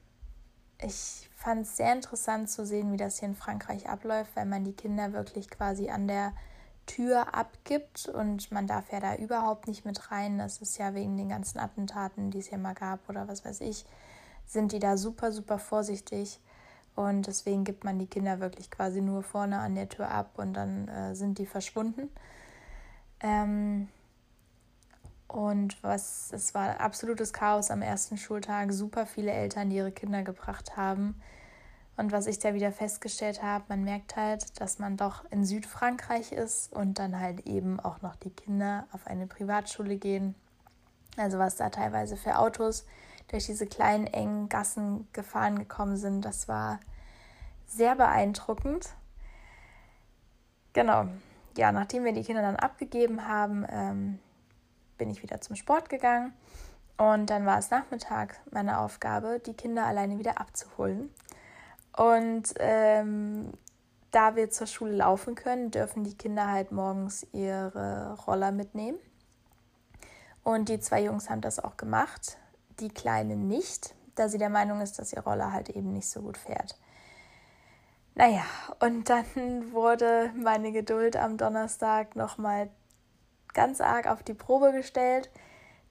ich 0.82 1.30
fand 1.36 1.64
es 1.64 1.78
sehr 1.78 1.94
interessant 1.94 2.50
zu 2.50 2.66
sehen, 2.66 2.92
wie 2.92 2.98
das 2.98 3.20
hier 3.20 3.30
in 3.30 3.36
Frankreich 3.36 3.90
abläuft, 3.90 4.36
weil 4.36 4.46
man 4.46 4.64
die 4.64 4.74
Kinder 4.74 5.14
wirklich 5.14 5.50
quasi 5.50 5.90
an 5.90 6.08
der 6.08 6.34
Tür 6.86 7.34
abgibt 7.34 8.08
und 8.08 8.52
man 8.52 8.68
darf 8.68 8.92
ja 8.92 9.00
da 9.00 9.16
überhaupt 9.16 9.68
nicht 9.68 9.86
mit 9.86 10.12
rein. 10.12 10.38
Das 10.38 10.62
ist 10.62 10.78
ja 10.78 10.94
wegen 10.94 11.18
den 11.18 11.30
ganzen 11.30 11.60
Attentaten, 11.60 12.32
die 12.32 12.40
es 12.40 12.48
hier 12.48 12.58
mal 12.58 12.74
gab 12.74 13.08
oder 13.10 13.28
was 13.28 13.46
weiß 13.46 13.62
ich, 13.62 13.86
sind 14.46 14.72
die 14.72 14.80
da 14.80 14.98
super, 14.98 15.32
super 15.32 15.60
vorsichtig. 15.60 16.40
Und 16.96 17.28
deswegen 17.28 17.64
gibt 17.64 17.86
man 17.86 18.00
die 18.00 18.08
Kinder 18.08 18.40
wirklich 18.40 18.70
quasi 18.70 19.02
nur 19.02 19.24
vorne 19.24 19.60
an 19.60 19.76
der 19.76 19.88
Tür 19.88 20.10
ab 20.10 20.32
und 20.38 20.54
dann 20.54 20.88
äh, 20.90 21.16
sind 21.16 21.38
die 21.38 21.46
verschwunden. 21.46 22.10
Ähm, 23.22 23.88
und 25.32 25.82
was, 25.82 26.32
es 26.34 26.54
war 26.54 26.82
absolutes 26.82 27.32
Chaos 27.32 27.72
am 27.72 27.82
ersten 27.82 28.18
Schultag, 28.18 28.74
super 28.74 29.06
viele 29.06 29.32
Eltern, 29.32 29.70
die 29.70 29.78
ihre 29.78 29.92
Kinder 29.92 30.24
gebracht 30.24 30.76
haben. 30.76 31.16
Und 31.96 32.12
was 32.12 32.28
ich 32.28 32.40
da 32.40 32.54
wieder 32.54 32.72
festgestellt 32.72 33.42
habe, 33.42 33.64
man 33.70 33.84
merkt 33.84 34.16
halt, 34.16 34.60
dass 34.60 34.80
man 34.80 34.98
doch 34.98 35.24
in 35.32 35.46
Südfrankreich 35.46 36.32
ist 36.32 36.74
und 36.74 37.00
dann 37.00 37.20
halt 37.20 37.48
eben 37.48 37.80
auch 37.80 38.02
noch 38.02 38.16
die 38.16 38.30
Kinder 38.30 38.88
auf 38.92 39.08
eine 39.08 39.28
Privatschule 39.28 39.98
gehen. 39.98 40.36
Also 41.18 41.40
was 41.40 41.56
da 41.56 41.70
teilweise 41.70 42.18
für 42.18 42.38
Autos 42.38 42.86
durch 43.30 43.46
diese 43.46 43.68
kleinen 43.68 44.08
engen 44.08 44.50
Gassen 44.50 45.08
gefahren 45.14 45.58
gekommen 45.60 45.96
sind, 45.96 46.26
das 46.26 46.48
war 46.48 46.80
sehr 47.68 47.96
beeindruckend. 47.96 48.90
Genau. 50.74 51.08
Ja, 51.58 51.72
nachdem 51.72 52.04
wir 52.04 52.14
die 52.14 52.24
Kinder 52.24 52.42
dann 52.42 52.56
abgegeben 52.56 53.28
haben, 53.28 53.66
ähm, 53.70 54.20
bin 55.02 55.10
ich 55.10 55.24
wieder 55.24 55.42
zum 55.42 55.56
Sport 55.56 55.90
gegangen. 55.90 56.32
Und 56.96 57.32
dann 57.32 57.48
war 57.48 57.58
es 57.58 57.72
Nachmittag 57.72 58.40
meine 58.52 58.78
Aufgabe, 58.78 59.42
die 59.44 59.56
Kinder 59.56 59.88
alleine 59.88 60.20
wieder 60.20 60.40
abzuholen. 60.40 61.10
Und 61.98 62.54
ähm, 62.60 63.52
da 64.12 64.36
wir 64.36 64.52
zur 64.52 64.68
Schule 64.68 64.92
laufen 64.92 65.34
können, 65.34 65.72
dürfen 65.72 66.04
die 66.04 66.16
Kinder 66.16 66.52
halt 66.52 66.72
morgens 66.72 67.26
ihre 67.34 68.16
Roller 68.28 68.52
mitnehmen. 68.52 69.00
Und 70.44 70.70
die 70.70 70.80
zwei 70.80 71.02
Jungs 71.02 71.32
haben 71.32 71.42
das 71.42 71.60
auch 71.60 71.78
gemacht, 71.78 72.38
die 72.80 72.90
Kleine 72.90 73.36
nicht, 73.36 73.96
da 74.14 74.30
sie 74.30 74.38
der 74.38 74.50
Meinung 74.52 74.82
ist, 74.82 75.00
dass 75.00 75.14
ihr 75.14 75.22
Roller 75.22 75.52
halt 75.52 75.70
eben 75.70 75.94
nicht 75.94 76.12
so 76.12 76.22
gut 76.22 76.38
fährt. 76.38 76.78
Naja, 78.14 78.44
und 78.80 79.10
dann 79.10 79.26
wurde 79.72 80.32
meine 80.36 80.72
Geduld 80.72 81.18
am 81.18 81.38
Donnerstag 81.38 82.16
nochmal 82.16 82.70
ganz 83.54 83.82
arg 83.82 84.08
auf 84.08 84.24
die 84.24 84.34
Probe 84.34 84.72
gestellt 84.72 85.30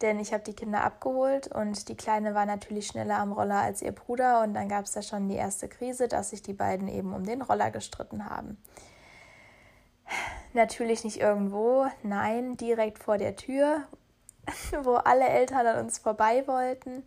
denn 0.01 0.19
ich 0.19 0.33
habe 0.33 0.43
die 0.43 0.55
Kinder 0.55 0.83
abgeholt 0.83 1.49
und 1.49 1.89
die 1.89 1.97
Kleine 1.97 2.35
war 2.35 2.47
natürlich 2.47 2.87
schneller 2.87 3.19
am 3.19 3.33
Roller 3.33 3.61
als 3.61 3.83
ihr 3.83 3.93
Bruder 3.93 4.43
und 4.43 4.55
dann 4.55 4.69
gab 4.69 4.85
es 4.85 4.93
da 4.93 5.03
schon 5.03 5.29
die 5.29 5.37
erste 5.37 5.69
Krise, 5.69 6.09
dass 6.09 6.31
sich 6.31 6.43
die 6.43 6.55
beiden 6.55 6.89
eben 6.89 7.13
um 7.13 7.25
den 7.25 7.43
Roller 7.43 7.71
gestritten 7.71 8.29
haben. 8.29 8.57
Natürlich 10.55 11.05
nicht 11.05 11.21
irgendwo, 11.21 11.87
nein, 12.03 12.57
direkt 12.57 12.99
vor 12.99 13.19
der 13.19 13.37
Tür, 13.37 13.83
wo 14.83 14.95
alle 14.95 15.29
Eltern 15.29 15.67
an 15.67 15.85
uns 15.85 15.99
vorbei 15.99 16.47
wollten. 16.47 17.05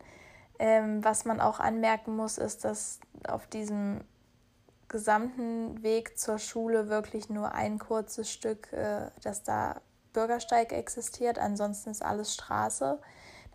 Ähm, 0.60 1.03
was 1.03 1.25
man 1.25 1.41
auch 1.41 1.60
anmerken 1.60 2.15
muss, 2.15 2.38
ist, 2.38 2.63
dass 2.63 3.00
auf 3.27 3.48
diesem 3.48 4.01
gesamten 4.88 5.81
Weg 5.81 6.19
zur 6.19 6.38
Schule 6.38 6.88
wirklich 6.88 7.27
nur 7.29 7.53
ein 7.53 7.79
kurzes 7.79 8.31
Stück, 8.31 8.72
äh, 8.72 9.10
das 9.24 9.41
da 9.41 9.81
Bürgersteig 10.13 10.72
existiert, 10.72 11.39
ansonsten 11.39 11.89
ist 11.89 12.03
alles 12.03 12.34
Straße. 12.34 13.00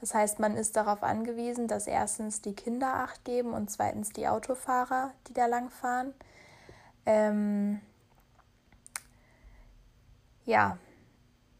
Das 0.00 0.14
heißt, 0.14 0.38
man 0.38 0.56
ist 0.56 0.76
darauf 0.76 1.02
angewiesen, 1.02 1.66
dass 1.66 1.86
erstens 1.86 2.40
die 2.40 2.54
Kinder 2.54 2.94
acht 2.94 3.24
geben 3.24 3.52
und 3.52 3.70
zweitens 3.70 4.10
die 4.10 4.28
Autofahrer, 4.28 5.12
die 5.26 5.32
da 5.32 5.46
lang 5.46 5.70
fahren. 5.70 6.14
Ähm 7.06 7.80
ja, 10.44 10.78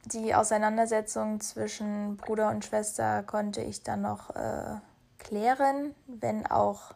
die 0.05 0.35
Auseinandersetzung 0.35 1.41
zwischen 1.41 2.17
Bruder 2.17 2.49
und 2.51 2.65
Schwester 2.65 3.23
konnte 3.23 3.61
ich 3.61 3.83
dann 3.83 4.03
noch 4.03 4.35
äh, 4.35 4.77
klären, 5.19 5.95
wenn 6.07 6.47
auch 6.47 6.95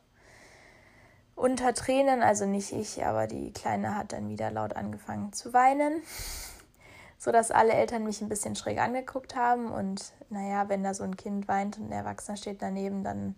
unter 1.34 1.74
Tränen, 1.74 2.22
also 2.22 2.46
nicht 2.46 2.72
ich, 2.72 3.04
aber 3.04 3.26
die 3.26 3.52
Kleine 3.52 3.96
hat 3.96 4.12
dann 4.12 4.28
wieder 4.28 4.50
laut 4.50 4.76
angefangen 4.76 5.32
zu 5.32 5.52
weinen 5.52 6.02
sodass 7.22 7.52
alle 7.52 7.74
Eltern 7.74 8.02
mich 8.02 8.20
ein 8.20 8.28
bisschen 8.28 8.56
schräg 8.56 8.80
angeguckt 8.80 9.36
haben. 9.36 9.70
Und 9.70 10.12
naja, 10.28 10.68
wenn 10.68 10.82
da 10.82 10.92
so 10.92 11.04
ein 11.04 11.16
Kind 11.16 11.46
weint 11.46 11.78
und 11.78 11.86
ein 11.86 11.92
Erwachsener 11.92 12.36
steht 12.36 12.60
daneben, 12.60 13.04
dann 13.04 13.36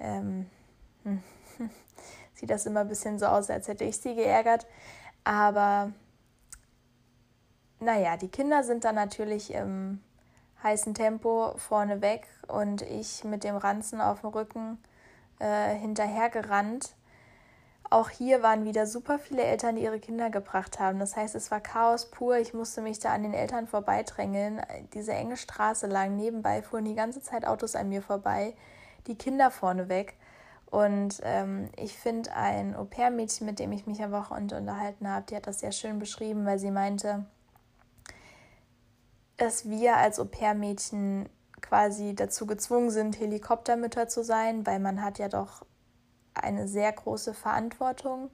ähm, 0.00 0.46
sieht 2.32 2.48
das 2.48 2.64
immer 2.64 2.80
ein 2.80 2.88
bisschen 2.88 3.18
so 3.18 3.26
aus, 3.26 3.50
als 3.50 3.68
hätte 3.68 3.84
ich 3.84 3.98
sie 3.98 4.14
geärgert. 4.14 4.66
Aber 5.24 5.92
naja, 7.80 8.16
die 8.16 8.30
Kinder 8.30 8.64
sind 8.64 8.84
dann 8.84 8.94
natürlich 8.94 9.52
im 9.52 10.00
heißen 10.62 10.94
Tempo 10.94 11.52
vorne 11.58 12.00
weg 12.00 12.26
und 12.48 12.80
ich 12.80 13.24
mit 13.24 13.44
dem 13.44 13.58
Ranzen 13.58 14.00
auf 14.00 14.22
dem 14.22 14.30
Rücken 14.30 14.78
äh, 15.38 15.74
hinterhergerannt 15.74 16.94
auch 17.92 18.10
hier 18.10 18.42
waren 18.42 18.64
wieder 18.64 18.86
super 18.86 19.18
viele 19.18 19.42
Eltern, 19.42 19.76
die 19.76 19.82
ihre 19.82 20.00
Kinder 20.00 20.30
gebracht 20.30 20.80
haben. 20.80 20.98
Das 20.98 21.16
heißt, 21.16 21.34
es 21.34 21.50
war 21.50 21.60
Chaos 21.60 22.10
pur. 22.10 22.38
Ich 22.38 22.54
musste 22.54 22.80
mich 22.80 22.98
da 22.98 23.12
an 23.12 23.22
den 23.22 23.34
Eltern 23.34 23.66
vorbeidrängeln. 23.66 24.62
Diese 24.94 25.12
enge 25.12 25.36
Straße 25.36 25.86
lang. 25.86 26.16
Nebenbei 26.16 26.62
fuhren 26.62 26.84
die 26.84 26.94
ganze 26.94 27.20
Zeit 27.20 27.46
Autos 27.46 27.76
an 27.76 27.88
mir 27.88 28.02
vorbei. 28.02 28.54
Die 29.06 29.16
Kinder 29.16 29.50
vorne 29.50 29.88
weg. 29.88 30.14
Und 30.70 31.20
ähm, 31.22 31.68
ich 31.76 31.98
finde 31.98 32.32
ein 32.34 32.74
Au-pair-Mädchen, 32.74 33.46
mit 33.46 33.58
dem 33.58 33.72
ich 33.72 33.86
mich 33.86 34.02
am 34.02 34.12
Wochenende 34.12 34.56
unterhalten 34.56 35.06
habe, 35.06 35.26
die 35.28 35.36
hat 35.36 35.46
das 35.46 35.60
sehr 35.60 35.72
schön 35.72 35.98
beschrieben, 35.98 36.46
weil 36.46 36.58
sie 36.58 36.70
meinte, 36.70 37.26
dass 39.36 39.68
wir 39.68 39.98
als 39.98 40.18
Au-pair-Mädchen 40.18 41.28
quasi 41.60 42.14
dazu 42.14 42.46
gezwungen 42.46 42.90
sind, 42.90 43.20
Helikoptermütter 43.20 44.08
zu 44.08 44.24
sein, 44.24 44.66
weil 44.66 44.78
man 44.78 45.02
hat 45.02 45.18
ja 45.18 45.28
doch 45.28 45.66
eine 46.34 46.68
sehr 46.68 46.92
große 46.92 47.34
Verantwortung 47.34 48.30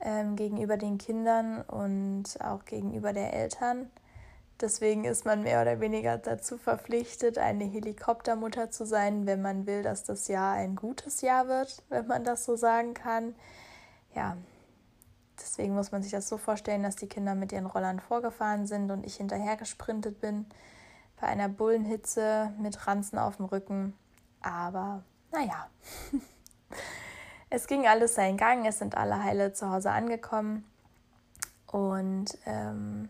ähm, 0.00 0.36
gegenüber 0.36 0.76
den 0.76 0.98
Kindern 0.98 1.62
und 1.62 2.24
auch 2.40 2.64
gegenüber 2.64 3.12
der 3.12 3.32
Eltern. 3.32 3.90
Deswegen 4.60 5.04
ist 5.04 5.26
man 5.26 5.42
mehr 5.42 5.60
oder 5.60 5.80
weniger 5.80 6.16
dazu 6.16 6.56
verpflichtet, 6.56 7.36
eine 7.36 7.64
Helikoptermutter 7.64 8.70
zu 8.70 8.86
sein, 8.86 9.26
wenn 9.26 9.42
man 9.42 9.66
will, 9.66 9.82
dass 9.82 10.04
das 10.04 10.28
Jahr 10.28 10.54
ein 10.54 10.76
gutes 10.76 11.20
Jahr 11.20 11.46
wird, 11.46 11.82
wenn 11.90 12.06
man 12.06 12.24
das 12.24 12.46
so 12.46 12.56
sagen 12.56 12.94
kann. 12.94 13.34
Ja, 14.14 14.38
deswegen 15.38 15.74
muss 15.74 15.92
man 15.92 16.02
sich 16.02 16.12
das 16.12 16.28
so 16.28 16.38
vorstellen, 16.38 16.82
dass 16.82 16.96
die 16.96 17.08
Kinder 17.08 17.34
mit 17.34 17.52
ihren 17.52 17.66
Rollern 17.66 18.00
vorgefahren 18.00 18.66
sind 18.66 18.90
und 18.90 19.04
ich 19.04 19.16
hinterher 19.16 19.56
gesprintet 19.56 20.20
bin 20.22 20.46
bei 21.20 21.26
einer 21.26 21.50
Bullenhitze 21.50 22.52
mit 22.58 22.86
Ranzen 22.86 23.18
auf 23.18 23.36
dem 23.36 23.46
Rücken. 23.46 23.94
Aber 24.40 25.02
naja. 25.32 25.68
Es 27.48 27.66
ging 27.68 27.86
alles 27.86 28.16
seinen 28.16 28.36
Gang, 28.36 28.66
es 28.66 28.78
sind 28.78 28.96
alle 28.96 29.22
heile 29.22 29.52
zu 29.52 29.70
Hause 29.70 29.90
angekommen. 29.90 30.64
Und 31.66 32.36
ähm, 32.44 33.08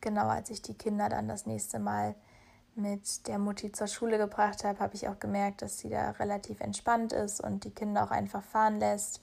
genau 0.00 0.28
als 0.28 0.50
ich 0.50 0.62
die 0.62 0.74
Kinder 0.74 1.08
dann 1.08 1.28
das 1.28 1.46
nächste 1.46 1.78
Mal 1.78 2.14
mit 2.74 3.26
der 3.26 3.38
Mutti 3.38 3.72
zur 3.72 3.86
Schule 3.86 4.18
gebracht 4.18 4.62
habe, 4.62 4.78
habe 4.78 4.94
ich 4.94 5.08
auch 5.08 5.18
gemerkt, 5.18 5.62
dass 5.62 5.78
sie 5.78 5.88
da 5.88 6.10
relativ 6.12 6.60
entspannt 6.60 7.12
ist 7.12 7.40
und 7.40 7.64
die 7.64 7.70
Kinder 7.70 8.04
auch 8.04 8.10
einfach 8.10 8.42
fahren 8.42 8.78
lässt, 8.78 9.20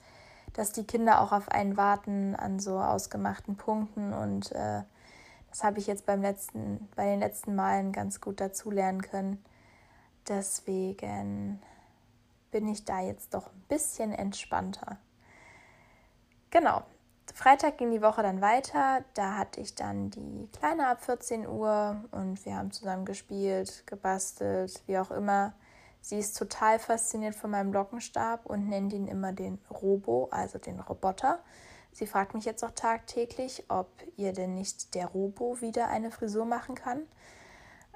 dass 0.52 0.72
die 0.72 0.84
Kinder 0.84 1.20
auch 1.20 1.32
auf 1.32 1.48
einen 1.48 1.76
warten 1.76 2.34
an 2.34 2.58
so 2.58 2.78
ausgemachten 2.78 3.56
Punkten 3.56 4.12
und 4.12 4.52
äh, 4.52 4.82
Das 5.50 5.64
habe 5.64 5.78
ich 5.78 5.86
jetzt 5.86 6.04
beim 6.06 6.20
letzten, 6.20 6.88
bei 6.96 7.06
den 7.06 7.20
letzten 7.20 7.54
Malen 7.54 7.92
ganz 7.92 8.20
gut 8.20 8.40
dazulernen 8.40 9.00
können. 9.00 9.42
Deswegen 10.28 11.62
bin 12.56 12.68
ich 12.68 12.86
da 12.86 13.02
jetzt 13.02 13.34
doch 13.34 13.48
ein 13.48 13.64
bisschen 13.68 14.12
entspannter. 14.12 14.96
Genau. 16.48 16.84
Freitag 17.34 17.76
ging 17.76 17.90
die 17.90 18.00
Woche 18.00 18.22
dann 18.22 18.40
weiter. 18.40 19.04
Da 19.12 19.36
hatte 19.36 19.60
ich 19.60 19.74
dann 19.74 20.08
die 20.08 20.48
Kleine 20.58 20.88
ab 20.88 21.04
14 21.04 21.46
Uhr 21.46 22.02
und 22.12 22.42
wir 22.46 22.56
haben 22.56 22.70
zusammen 22.70 23.04
gespielt, 23.04 23.86
gebastelt, 23.86 24.82
wie 24.86 24.96
auch 24.96 25.10
immer. 25.10 25.52
Sie 26.00 26.18
ist 26.18 26.38
total 26.38 26.78
fasziniert 26.78 27.34
von 27.34 27.50
meinem 27.50 27.74
Lockenstab 27.74 28.46
und 28.46 28.70
nennt 28.70 28.94
ihn 28.94 29.06
immer 29.06 29.34
den 29.34 29.58
Robo, 29.70 30.28
also 30.30 30.58
den 30.58 30.80
Roboter. 30.80 31.40
Sie 31.92 32.06
fragt 32.06 32.32
mich 32.32 32.46
jetzt 32.46 32.64
auch 32.64 32.70
tagtäglich, 32.70 33.64
ob 33.68 33.90
ihr 34.16 34.32
denn 34.32 34.54
nicht 34.54 34.94
der 34.94 35.08
Robo 35.08 35.60
wieder 35.60 35.88
eine 35.88 36.10
Frisur 36.10 36.46
machen 36.46 36.74
kann. 36.74 37.02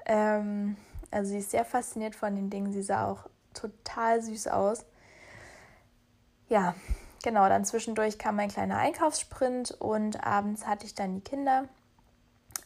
Ähm, 0.05 0.77
also 1.09 1.31
sie 1.31 1.39
ist 1.39 1.49
sehr 1.49 1.65
fasziniert 1.65 2.13
von 2.13 2.35
den 2.35 2.51
Dingen. 2.51 2.71
Sie 2.71 2.83
sah 2.83 3.09
auch 3.09 3.27
total 3.53 4.21
süß 4.21 4.47
aus. 4.47 4.85
Ja, 6.49 6.75
genau, 7.23 7.47
dann 7.47 7.65
zwischendurch 7.65 8.17
kam 8.17 8.35
mein 8.35 8.49
kleiner 8.49 8.77
Einkaufssprint 8.77 9.71
und 9.71 10.23
abends 10.23 10.67
hatte 10.67 10.85
ich 10.85 10.95
dann 10.95 11.15
die 11.15 11.21
Kinder. 11.21 11.65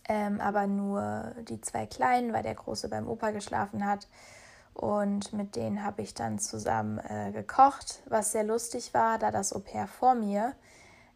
Ähm, 0.07 0.39
aber 0.39 0.67
nur 0.67 1.33
die 1.47 1.61
zwei 1.61 1.85
Kleinen, 1.87 2.31
weil 2.31 2.43
der 2.43 2.55
Große 2.55 2.89
beim 2.89 3.07
Opa 3.07 3.31
geschlafen 3.31 3.85
hat. 3.85 4.07
Und 4.73 5.33
mit 5.33 5.55
denen 5.55 5.83
habe 5.83 6.01
ich 6.01 6.13
dann 6.13 6.37
zusammen 6.37 6.99
äh, 6.99 7.31
gekocht, 7.31 8.01
was 8.07 8.33
sehr 8.33 8.43
lustig 8.43 8.93
war, 8.93 9.17
da 9.17 9.31
das 9.31 9.53
Au 9.53 9.59
pair 9.59 9.87
vor 9.87 10.15
mir 10.15 10.53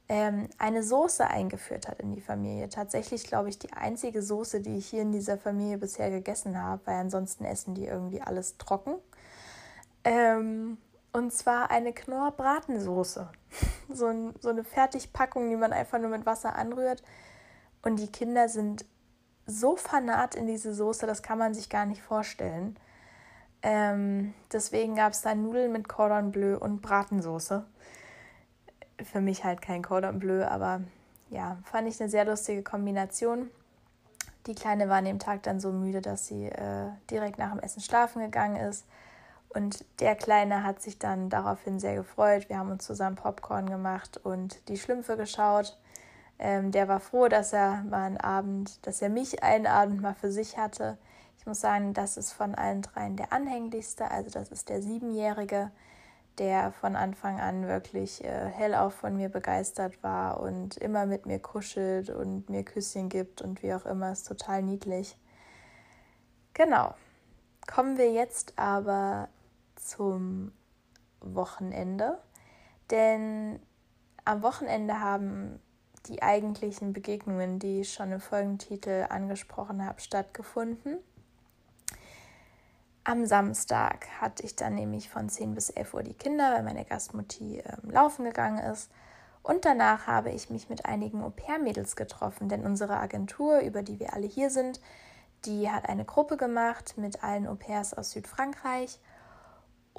ähm, 0.09 0.49
eine 0.57 0.81
Soße 0.81 1.27
eingeführt 1.27 1.87
hat 1.87 1.99
in 1.99 2.11
die 2.11 2.21
Familie. 2.21 2.67
Tatsächlich, 2.69 3.25
glaube 3.25 3.49
ich, 3.49 3.59
die 3.59 3.71
einzige 3.73 4.23
Soße, 4.23 4.61
die 4.61 4.77
ich 4.77 4.87
hier 4.87 5.03
in 5.03 5.11
dieser 5.11 5.37
Familie 5.37 5.77
bisher 5.77 6.09
gegessen 6.09 6.61
habe, 6.61 6.81
weil 6.85 6.95
ansonsten 6.95 7.45
essen 7.45 7.75
die 7.75 7.85
irgendwie 7.85 8.21
alles 8.21 8.57
trocken. 8.57 8.95
Ähm, 10.09 10.77
und 11.13 11.31
zwar 11.31 11.71
eine 11.71 11.93
Knorr-Bratensoße. 11.93 13.29
so, 13.89 14.05
ein, 14.07 14.33
so 14.39 14.49
eine 14.49 14.63
Fertigpackung, 14.63 15.49
die 15.49 15.55
man 15.55 15.73
einfach 15.73 15.99
nur 15.99 16.09
mit 16.09 16.25
Wasser 16.25 16.55
anrührt. 16.55 17.03
Und 17.81 17.97
die 17.97 18.11
Kinder 18.11 18.49
sind 18.49 18.85
so 19.45 19.75
fanat 19.75 20.35
in 20.35 20.47
diese 20.47 20.73
Soße, 20.73 21.07
das 21.07 21.23
kann 21.23 21.37
man 21.37 21.53
sich 21.53 21.69
gar 21.69 21.85
nicht 21.85 22.01
vorstellen. 22.01 22.77
Ähm, 23.61 24.33
deswegen 24.51 24.95
gab 24.95 25.13
es 25.13 25.21
da 25.21 25.35
Nudeln 25.35 25.71
mit 25.71 25.87
Cordon 25.87 26.31
Bleu 26.31 26.57
und 26.57 26.81
Bratensoße 26.81 27.65
für 29.03 29.21
mich 29.21 29.43
halt 29.43 29.61
kein 29.61 29.81
Cordon 29.81 30.19
Bleu, 30.19 30.45
aber 30.45 30.81
ja, 31.29 31.57
fand 31.63 31.87
ich 31.87 31.99
eine 31.99 32.09
sehr 32.09 32.25
lustige 32.25 32.63
Kombination. 32.63 33.49
Die 34.47 34.55
Kleine 34.55 34.89
war 34.89 34.97
an 34.97 35.05
dem 35.05 35.19
Tag 35.19 35.43
dann 35.43 35.59
so 35.59 35.71
müde, 35.71 36.01
dass 36.01 36.27
sie 36.27 36.45
äh, 36.45 36.89
direkt 37.09 37.37
nach 37.37 37.51
dem 37.51 37.59
Essen 37.59 37.81
schlafen 37.81 38.21
gegangen 38.21 38.55
ist. 38.55 38.85
Und 39.49 39.83
der 39.99 40.15
Kleine 40.15 40.63
hat 40.63 40.81
sich 40.81 40.99
dann 40.99 41.29
daraufhin 41.29 41.79
sehr 41.79 41.95
gefreut. 41.95 42.49
Wir 42.49 42.59
haben 42.59 42.71
uns 42.71 42.85
zusammen 42.85 43.15
Popcorn 43.15 43.69
gemacht 43.69 44.17
und 44.23 44.67
die 44.69 44.77
Schlümpfe 44.77 45.17
geschaut. 45.17 45.77
Ähm, 46.37 46.71
der 46.71 46.87
war 46.87 46.99
froh, 46.99 47.27
dass 47.27 47.51
er 47.51 47.83
mal 47.83 48.05
einen 48.05 48.17
Abend, 48.17 48.85
dass 48.85 49.01
er 49.01 49.09
mich 49.09 49.43
einen 49.43 49.67
Abend 49.67 50.01
mal 50.01 50.13
für 50.13 50.31
sich 50.31 50.57
hatte. 50.57 50.97
Ich 51.39 51.45
muss 51.45 51.61
sagen, 51.61 51.93
das 51.93 52.15
ist 52.15 52.31
von 52.31 52.53
allen 52.53 52.83
dreien 52.83 53.15
der 53.15 53.33
anhänglichste. 53.33 54.11
Also 54.11 54.29
das 54.29 54.49
ist 54.49 54.69
der 54.69 54.81
Siebenjährige 54.81 55.71
der 56.39 56.71
von 56.71 56.95
Anfang 56.95 57.39
an 57.39 57.67
wirklich 57.67 58.23
äh, 58.23 58.47
hellauf 58.47 58.93
von 58.93 59.15
mir 59.17 59.29
begeistert 59.29 60.01
war 60.01 60.39
und 60.39 60.77
immer 60.77 61.05
mit 61.05 61.25
mir 61.25 61.39
kuschelt 61.39 62.09
und 62.09 62.49
mir 62.49 62.63
Küsschen 62.63 63.09
gibt 63.09 63.41
und 63.41 63.61
wie 63.61 63.73
auch 63.73 63.85
immer, 63.85 64.11
ist 64.11 64.27
total 64.27 64.63
niedlich. 64.63 65.17
Genau. 66.53 66.95
Kommen 67.67 67.97
wir 67.97 68.11
jetzt 68.11 68.53
aber 68.57 69.27
zum 69.79 70.51
Wochenende, 71.21 72.19
denn 72.91 73.59
am 74.25 74.41
Wochenende 74.41 74.99
haben 74.99 75.59
die 76.07 76.21
eigentlichen 76.21 76.93
Begegnungen, 76.93 77.59
die 77.59 77.81
ich 77.81 77.93
schon 77.93 78.11
im 78.11 78.19
Folgentitel 78.19 79.05
angesprochen 79.09 79.85
habe, 79.85 79.99
stattgefunden. 79.99 80.99
Am 83.03 83.25
Samstag 83.25 84.07
hatte 84.21 84.43
ich 84.43 84.55
dann 84.55 84.75
nämlich 84.75 85.09
von 85.09 85.29
10 85.29 85.55
bis 85.55 85.69
11 85.69 85.93
Uhr 85.93 86.03
die 86.03 86.13
Kinder, 86.13 86.53
weil 86.53 86.63
meine 86.63 86.85
Gastmutti 86.85 87.59
äh, 87.59 87.77
laufen 87.83 88.25
gegangen 88.25 88.59
ist. 88.59 88.91
Und 89.41 89.65
danach 89.65 90.05
habe 90.05 90.31
ich 90.31 90.49
mich 90.49 90.69
mit 90.69 90.85
einigen 90.85 91.23
Au-pair-Mädels 91.23 91.95
getroffen, 91.95 92.49
denn 92.49 92.65
unsere 92.65 92.97
Agentur, 92.97 93.59
über 93.61 93.81
die 93.81 93.99
wir 93.99 94.13
alle 94.13 94.27
hier 94.27 94.49
sind, 94.49 94.79
die 95.45 95.71
hat 95.71 95.87
eine 95.87 96.05
Gruppe 96.05 96.37
gemacht 96.37 96.95
mit 96.97 97.23
allen 97.23 97.47
Au-pairs 97.47 97.93
aus 97.93 98.11
Südfrankreich. 98.11 98.99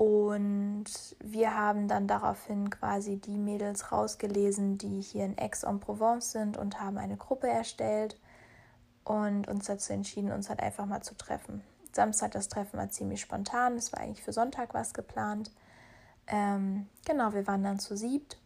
Und 0.00 0.86
wir 1.22 1.54
haben 1.54 1.86
dann 1.86 2.06
daraufhin 2.06 2.70
quasi 2.70 3.18
die 3.18 3.36
Mädels 3.36 3.92
rausgelesen, 3.92 4.78
die 4.78 5.02
hier 5.02 5.26
in 5.26 5.36
Aix-en-Provence 5.38 6.32
sind 6.32 6.56
und 6.56 6.80
haben 6.80 6.96
eine 6.96 7.18
Gruppe 7.18 7.48
erstellt 7.48 8.18
und 9.04 9.46
uns 9.46 9.66
dazu 9.66 9.92
entschieden, 9.92 10.32
uns 10.32 10.48
halt 10.48 10.60
einfach 10.60 10.86
mal 10.86 11.02
zu 11.02 11.14
treffen. 11.18 11.62
Samstag 11.92 12.30
das 12.30 12.48
Treffen 12.48 12.78
war 12.78 12.88
ziemlich 12.88 13.20
spontan. 13.20 13.76
Es 13.76 13.92
war 13.92 14.00
eigentlich 14.00 14.24
für 14.24 14.32
Sonntag 14.32 14.72
was 14.72 14.94
geplant. 14.94 15.50
Ähm, 16.28 16.88
genau, 17.04 17.34
wir 17.34 17.46
waren 17.46 17.62
dann 17.62 17.78
zu 17.78 17.94
siebt. 17.94 18.38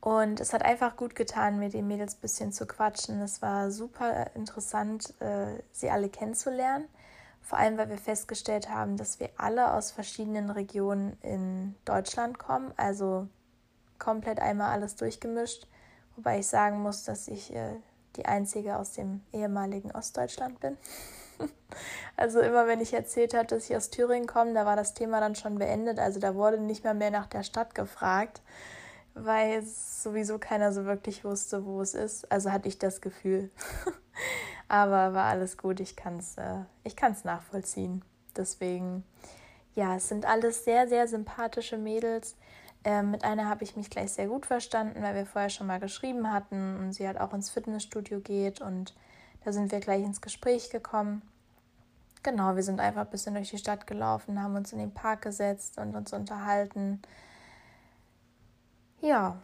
Und 0.00 0.40
es 0.40 0.52
hat 0.52 0.64
einfach 0.64 0.96
gut 0.96 1.14
getan, 1.14 1.60
mit 1.60 1.74
den 1.74 1.86
Mädels 1.86 2.16
ein 2.16 2.22
bisschen 2.22 2.52
zu 2.52 2.66
quatschen. 2.66 3.20
Es 3.20 3.40
war 3.40 3.70
super 3.70 4.34
interessant, 4.34 5.14
äh, 5.20 5.62
sie 5.70 5.90
alle 5.90 6.08
kennenzulernen. 6.08 6.88
Vor 7.42 7.58
allem, 7.58 7.76
weil 7.76 7.90
wir 7.90 7.98
festgestellt 7.98 8.70
haben, 8.70 8.96
dass 8.96 9.20
wir 9.20 9.30
alle 9.36 9.74
aus 9.74 9.90
verschiedenen 9.90 10.50
Regionen 10.50 11.16
in 11.22 11.74
Deutschland 11.84 12.38
kommen. 12.38 12.72
Also 12.76 13.28
komplett 13.98 14.40
einmal 14.40 14.72
alles 14.72 14.96
durchgemischt. 14.96 15.66
Wobei 16.16 16.38
ich 16.38 16.46
sagen 16.46 16.80
muss, 16.80 17.04
dass 17.04 17.28
ich 17.28 17.54
äh, 17.54 17.76
die 18.16 18.26
einzige 18.26 18.76
aus 18.76 18.92
dem 18.92 19.22
ehemaligen 19.32 19.92
Ostdeutschland 19.92 20.60
bin. 20.60 20.76
Also 22.16 22.40
immer 22.40 22.66
wenn 22.66 22.82
ich 22.82 22.92
erzählt 22.92 23.32
habe, 23.32 23.46
dass 23.46 23.68
ich 23.68 23.74
aus 23.74 23.88
Thüringen 23.88 24.26
komme, 24.26 24.52
da 24.52 24.66
war 24.66 24.76
das 24.76 24.92
Thema 24.92 25.18
dann 25.20 25.34
schon 25.34 25.58
beendet. 25.58 25.98
Also 25.98 26.20
da 26.20 26.34
wurde 26.34 26.58
nicht 26.58 26.84
mehr 26.84 26.92
mehr 26.92 27.10
nach 27.10 27.26
der 27.26 27.42
Stadt 27.42 27.74
gefragt, 27.74 28.42
weil 29.14 29.62
sowieso 29.62 30.38
keiner 30.38 30.72
so 30.72 30.84
wirklich 30.84 31.24
wusste, 31.24 31.64
wo 31.64 31.80
es 31.80 31.94
ist. 31.94 32.30
Also 32.30 32.50
hatte 32.50 32.68
ich 32.68 32.78
das 32.78 33.00
Gefühl. 33.00 33.50
Aber 34.68 35.14
war 35.14 35.24
alles 35.24 35.58
gut, 35.58 35.80
ich 35.80 35.96
kann 35.96 36.18
es 36.18 36.36
äh, 36.38 36.60
ich 36.84 36.96
kann's 36.96 37.24
nachvollziehen. 37.24 38.02
Deswegen, 38.36 39.04
ja, 39.74 39.96
es 39.96 40.08
sind 40.08 40.24
alles 40.24 40.64
sehr, 40.64 40.88
sehr 40.88 41.06
sympathische 41.08 41.76
Mädels. 41.76 42.36
Ähm, 42.84 43.10
mit 43.10 43.24
einer 43.24 43.48
habe 43.48 43.64
ich 43.64 43.76
mich 43.76 43.90
gleich 43.90 44.12
sehr 44.12 44.26
gut 44.26 44.46
verstanden, 44.46 45.02
weil 45.02 45.14
wir 45.14 45.26
vorher 45.26 45.50
schon 45.50 45.66
mal 45.66 45.78
geschrieben 45.78 46.32
hatten 46.32 46.78
und 46.78 46.92
sie 46.92 47.06
halt 47.06 47.20
auch 47.20 47.32
ins 47.32 47.50
Fitnessstudio 47.50 48.20
geht 48.20 48.60
und 48.60 48.94
da 49.44 49.52
sind 49.52 49.70
wir 49.70 49.80
gleich 49.80 50.02
ins 50.02 50.20
Gespräch 50.20 50.70
gekommen. 50.70 51.22
Genau, 52.22 52.56
wir 52.56 52.62
sind 52.62 52.80
einfach 52.80 53.02
ein 53.02 53.10
bisschen 53.10 53.34
durch 53.34 53.50
die 53.50 53.58
Stadt 53.58 53.86
gelaufen, 53.86 54.42
haben 54.42 54.56
uns 54.56 54.72
in 54.72 54.78
den 54.78 54.94
Park 54.94 55.22
gesetzt 55.22 55.78
und 55.78 55.94
uns 55.94 56.12
unterhalten. 56.12 57.02
Ja, 59.02 59.36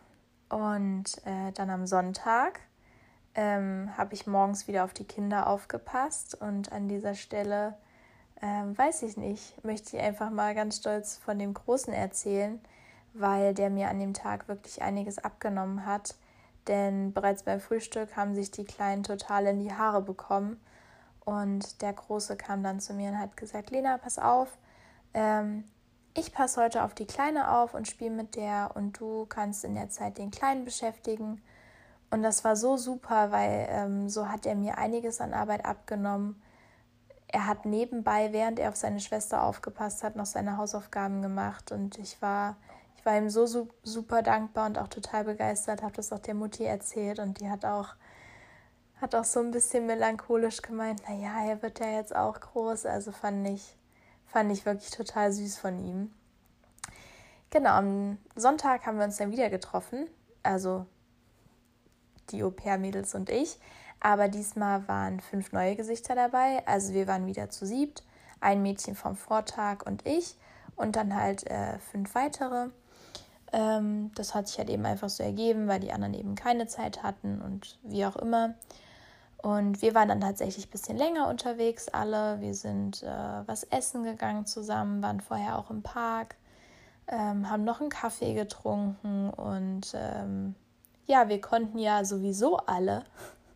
und 0.51 1.05
äh, 1.25 1.51
dann 1.53 1.69
am 1.69 1.85
Sonntag 1.85 2.61
ähm, 3.35 3.91
habe 3.99 4.15
ich 4.15 4.29
morgens 4.29 4.69
wieder 4.69 4.85
auf 4.85 4.95
die 4.95 5.05
Kinder 5.05 5.49
aufgepasst 5.49 6.41
und 6.41 6.71
an 6.71 6.87
dieser 6.87 7.17
Stelle, 7.17 7.77
ähm, 8.41 8.79
weiß 8.79 9.03
ich 9.03 9.17
nicht, 9.17 9.65
möchte 9.65 9.97
ich 9.97 10.03
einfach 10.03 10.31
mal 10.31 10.55
ganz 10.55 10.77
stolz 10.77 11.17
von 11.17 11.41
dem 11.41 11.55
Großen 11.55 11.93
erzählen, 11.93 12.61
weil 13.15 13.53
der 13.53 13.69
mir 13.69 13.89
an 13.89 13.99
dem 13.99 14.15
Tag 14.15 14.47
wirklich 14.47 14.81
einiges 14.81 15.19
abgenommen 15.19 15.85
hat. 15.85 16.15
Denn 16.69 17.13
bereits 17.13 17.43
beim 17.43 17.59
Frühstück 17.59 18.17
haben 18.17 18.37
sich 18.37 18.53
die 18.53 18.65
Kleinen 18.65 19.03
total 19.03 19.47
in 19.47 19.59
die 19.59 19.75
Haare 19.75 20.03
bekommen 20.03 20.61
und 21.25 21.83
der 21.83 21.95
Große 21.95 22.37
kam 22.37 22.63
dann 22.63 22.79
zu 22.79 22.95
mir 22.95 23.11
und 23.11 23.19
hat 23.19 23.37
gesagt, 23.37 23.71
Lena, 23.73 23.99
pass 23.99 24.21
auf, 24.21 24.57
ähm, 25.15 25.65
ich 26.19 26.33
passe 26.33 26.61
heute 26.61 26.83
auf 26.83 26.95
die 26.95 27.07
Kleine 27.07 27.53
auf 27.57 27.75
und 27.75 27.87
spiele 27.87 28.11
mit 28.11 28.35
der 28.35 28.73
und 28.75 28.99
du 28.99 29.27
kannst 29.27 29.65
in 29.65 29.75
der 29.75 29.89
Zeit 29.89 30.19
den 30.19 30.31
Kleinen 30.31 30.65
beschäftigen. 30.65 31.41
Und 32.11 32.23
das 32.23 32.45
war 32.45 32.57
so 32.57 32.77
super, 32.77 33.31
weil 33.31 33.69
ähm, 33.71 34.09
so 34.09 34.29
hat 34.29 34.47
er 34.47 34.55
mir 34.55 34.79
einiges 34.79 35.21
an 35.21 35.35
Arbeit 35.35 35.65
abgenommen. 35.65 36.43
Er 37.29 37.47
hat 37.47 37.67
nebenbei, 37.67 38.33
während 38.33 38.59
er 38.59 38.71
auf 38.71 38.77
seine 38.77 39.01
Schwester 39.01 39.43
aufgepasst 39.43 40.03
hat, 40.03 40.17
noch 40.17 40.27
seine 40.27 40.57
Hausaufgaben 40.57 41.23
gemacht 41.23 41.73
und 41.73 41.99
ich 41.99 42.21
war, 42.23 42.57
ich 42.97 43.05
war 43.05 43.17
ihm 43.17 43.29
so 43.29 43.69
super 43.83 44.23
dankbar 44.23 44.67
und 44.67 44.79
auch 44.79 44.89
total 44.89 45.25
begeistert, 45.25 45.83
habe 45.83 45.93
das 45.95 46.13
auch 46.13 46.19
der 46.19 46.35
Mutti 46.35 46.65
erzählt 46.65 47.19
und 47.19 47.41
die 47.41 47.51
hat 47.51 47.65
auch 47.65 47.95
hat 49.01 49.15
auch 49.15 49.25
so 49.25 49.39
ein 49.39 49.53
bisschen 49.53 49.87
melancholisch 49.87 50.61
gemeint, 50.61 51.03
naja, 51.09 51.45
er 51.47 51.63
wird 51.63 51.79
ja 51.79 51.87
jetzt 51.87 52.17
auch 52.17 52.41
groß. 52.41 52.87
Also 52.87 53.13
fand 53.13 53.47
ich, 53.47 53.78
fand 54.29 54.53
ich 54.53 54.65
wirklich 54.67 54.91
total 54.91 55.33
süß 55.33 55.59
von 55.59 55.79
ihm. 55.79 56.13
Genau, 57.51 57.71
am 57.71 58.19
Sonntag 58.37 58.85
haben 58.87 58.99
wir 58.99 59.05
uns 59.05 59.17
dann 59.17 59.33
wieder 59.33 59.51
getroffen. 59.51 60.07
Also 60.43 60.87
die 62.31 62.43
Au-pair-Mädels 62.43 63.15
und 63.15 63.31
ich. 63.31 63.59
Aber 64.01 64.29
diesmal 64.29 64.87
waren 64.87 65.21
fünf 65.21 65.53
neue 65.53 65.75
Gesichter 65.75 66.15
dabei. 66.15 66.63
Also 66.67 66.93
wir 66.93 67.07
waren 67.07 67.27
wieder 67.27 67.51
zu 67.51 67.67
siebt. 67.67 68.05
Ein 68.41 68.63
Mädchen 68.63 68.95
vom 68.95 69.17
Vortag 69.17 69.85
und 69.85 70.07
ich. 70.07 70.37
Und 70.77 70.95
dann 70.95 71.15
halt 71.15 71.47
äh, 71.47 71.79
fünf 71.79 72.15
weitere. 72.15 72.69
Ähm, 73.53 74.13
das 74.15 74.35
hat 74.35 74.47
sich 74.47 74.59
halt 74.59 74.69
eben 74.71 74.85
einfach 74.85 75.09
so 75.09 75.23
ergeben, 75.23 75.69
weil 75.69 75.81
die 75.81 75.93
anderen 75.93 76.15
eben 76.15 76.35
keine 76.35 76.67
Zeit 76.67 77.03
hatten 77.03 77.41
und 77.41 77.79
wie 77.83 78.05
auch 78.05 78.17
immer. 78.17 78.55
Und 79.41 79.83
wir 79.83 79.95
waren 79.95 80.09
dann 80.09 80.21
tatsächlich 80.21 80.67
ein 80.67 80.71
bisschen 80.71 80.97
länger 80.97 81.29
unterwegs, 81.29 81.89
alle. 81.89 82.41
Wir 82.41 82.55
sind 82.55 83.03
äh, 83.05 83.47
was 83.47 83.63
essen 83.65 84.03
gegangen 84.03 84.47
zusammen, 84.47 85.01
waren 85.01 85.21
vorher 85.21 85.59
auch 85.59 85.71
im 85.71 85.83
Park, 85.83 86.35
ähm, 87.07 87.49
haben 87.49 87.65
noch 87.65 87.81
einen 87.81 87.89
Kaffee 87.89 88.35
getrunken 88.35 89.31
und 89.31 89.93
ähm, 89.95 90.57
ja, 91.07 91.29
wir 91.29 91.41
konnten 91.41 91.79
ja 91.79 92.05
sowieso 92.05 92.57
alle 92.59 93.05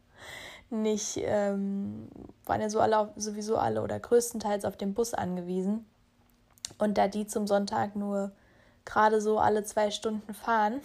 nicht, 0.70 1.18
ähm, 1.18 2.08
waren 2.46 2.60
ja 2.60 2.70
so 2.70 2.80
alle, 2.80 3.12
sowieso 3.16 3.58
alle 3.58 3.82
oder 3.82 3.98
größtenteils 3.98 4.64
auf 4.64 4.76
den 4.76 4.94
Bus 4.94 5.14
angewiesen. 5.14 5.84
Und 6.78 6.96
da 6.96 7.08
die 7.08 7.26
zum 7.26 7.48
Sonntag 7.48 7.96
nur 7.96 8.32
gerade 8.84 9.20
so 9.20 9.38
alle 9.38 9.64
zwei 9.64 9.90
Stunden 9.90 10.32
fahren, 10.32 10.80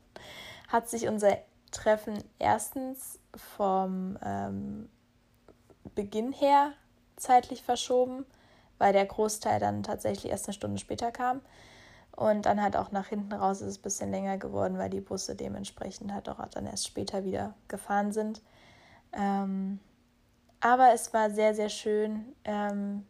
hat 0.68 0.88
sich 0.88 1.08
unser 1.08 1.38
Treffen 1.72 2.22
erstens 2.38 3.17
vom 3.36 4.18
ähm, 4.24 4.88
Beginn 5.94 6.32
her 6.32 6.72
zeitlich 7.16 7.62
verschoben, 7.62 8.24
weil 8.78 8.92
der 8.92 9.06
Großteil 9.06 9.60
dann 9.60 9.82
tatsächlich 9.82 10.30
erst 10.30 10.46
eine 10.46 10.54
Stunde 10.54 10.78
später 10.78 11.10
kam. 11.10 11.40
Und 12.12 12.46
dann 12.46 12.60
halt 12.60 12.76
auch 12.76 12.90
nach 12.90 13.06
hinten 13.06 13.32
raus 13.32 13.60
ist 13.60 13.68
es 13.68 13.78
ein 13.78 13.82
bisschen 13.82 14.10
länger 14.10 14.38
geworden, 14.38 14.76
weil 14.78 14.90
die 14.90 15.00
Busse 15.00 15.36
dementsprechend 15.36 16.12
halt 16.12 16.28
auch 16.28 16.44
dann 16.48 16.66
erst 16.66 16.86
später 16.86 17.24
wieder 17.24 17.54
gefahren 17.68 18.12
sind. 18.12 18.42
Ähm, 19.12 19.78
aber 20.60 20.92
es 20.92 21.14
war 21.14 21.30
sehr, 21.30 21.54
sehr 21.54 21.68
schön. 21.68 22.34
Ähm, 22.44 23.06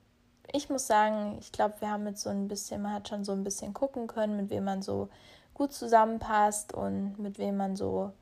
ich 0.53 0.69
muss 0.69 0.87
sagen, 0.87 1.39
ich 1.41 1.53
glaube, 1.53 1.77
wir 1.81 1.91
haben 1.91 2.05
mit 2.05 2.19
so 2.19 2.31
ein 2.31 2.49
bisschen, 2.49 2.83
man 2.83 2.93
hat 2.93 3.09
schon 3.09 3.25
so 3.25 3.33
ein 3.33 3.45
bisschen 3.45 3.73
gucken 3.73 4.07
können, 4.07 4.37
mit 4.37 4.51
wem 4.51 4.65
man 4.65 4.83
so 4.83 5.09
gut 5.55 5.73
zusammenpasst 5.73 6.73
und 6.73 7.19
mit 7.19 7.39
wem 7.39 7.57
man 7.57 7.77
so 7.77 8.13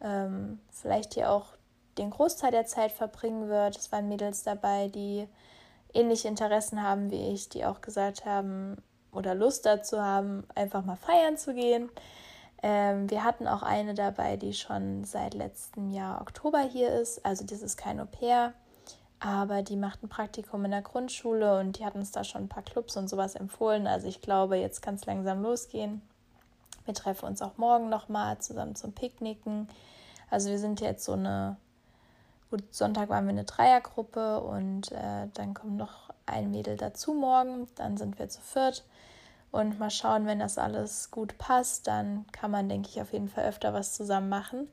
ähm, 0.00 0.60
vielleicht 0.70 1.14
hier 1.14 1.30
auch 1.30 1.56
den 1.98 2.10
Großteil 2.10 2.50
der 2.50 2.66
Zeit 2.66 2.92
verbringen 2.92 3.48
wird. 3.48 3.76
Es 3.76 3.90
waren 3.92 4.08
Mädels 4.08 4.42
dabei, 4.42 4.88
die 4.88 5.28
ähnliche 5.94 6.28
Interessen 6.28 6.82
haben 6.82 7.10
wie 7.10 7.32
ich, 7.32 7.48
die 7.48 7.64
auch 7.64 7.80
gesagt 7.80 8.24
haben 8.24 8.76
oder 9.12 9.34
Lust 9.34 9.64
dazu 9.64 10.00
haben, 10.00 10.44
einfach 10.54 10.84
mal 10.84 10.96
feiern 10.96 11.36
zu 11.38 11.54
gehen. 11.54 11.88
Ähm, 12.62 13.10
wir 13.10 13.24
hatten 13.24 13.46
auch 13.46 13.62
eine 13.62 13.94
dabei, 13.94 14.36
die 14.36 14.52
schon 14.52 15.04
seit 15.04 15.34
letztem 15.34 15.90
Jahr 15.90 16.20
Oktober 16.20 16.60
hier 16.60 16.90
ist. 16.90 17.24
Also 17.24 17.44
das 17.44 17.62
ist 17.62 17.76
kein 17.76 18.00
Au 18.00 18.06
pair, 18.06 18.52
aber 19.20 19.62
die 19.62 19.76
macht 19.76 20.02
ein 20.02 20.08
Praktikum 20.08 20.64
in 20.64 20.70
der 20.70 20.82
Grundschule 20.82 21.58
und 21.58 21.78
die 21.78 21.84
hat 21.84 21.94
uns 21.94 22.12
da 22.12 22.24
schon 22.24 22.44
ein 22.44 22.48
paar 22.48 22.62
Clubs 22.62 22.96
und 22.96 23.08
sowas 23.08 23.34
empfohlen. 23.34 23.86
Also 23.86 24.06
ich 24.06 24.20
glaube, 24.20 24.56
jetzt 24.56 24.82
kann 24.82 24.96
es 24.96 25.06
langsam 25.06 25.42
losgehen. 25.42 26.02
Wir 26.86 26.94
treffen 26.94 27.26
uns 27.26 27.42
auch 27.42 27.58
morgen 27.58 27.88
nochmal 27.90 28.38
zusammen 28.38 28.74
zum 28.74 28.92
Picknicken. 28.92 29.68
Also 30.30 30.48
wir 30.48 30.58
sind 30.58 30.80
jetzt 30.80 31.04
so 31.04 31.12
eine, 31.12 31.56
gut, 32.50 32.62
Sonntag 32.74 33.08
waren 33.08 33.26
wir 33.26 33.32
eine 33.32 33.44
Dreiergruppe 33.44 34.40
und 34.40 34.92
äh, 34.92 35.28
dann 35.34 35.52
kommt 35.52 35.76
noch 35.76 36.10
ein 36.24 36.50
Mädel 36.50 36.76
dazu 36.76 37.12
morgen. 37.12 37.68
Dann 37.74 37.96
sind 37.96 38.18
wir 38.18 38.28
zu 38.28 38.40
viert. 38.40 38.84
Und 39.52 39.78
mal 39.78 39.90
schauen, 39.90 40.26
wenn 40.26 40.38
das 40.38 40.58
alles 40.58 41.10
gut 41.10 41.38
passt, 41.38 41.86
dann 41.86 42.26
kann 42.32 42.50
man, 42.50 42.68
denke 42.68 42.88
ich, 42.88 43.00
auf 43.00 43.12
jeden 43.12 43.28
Fall 43.28 43.44
öfter 43.44 43.72
was 43.72 43.94
zusammen 43.94 44.28
machen. 44.28 44.68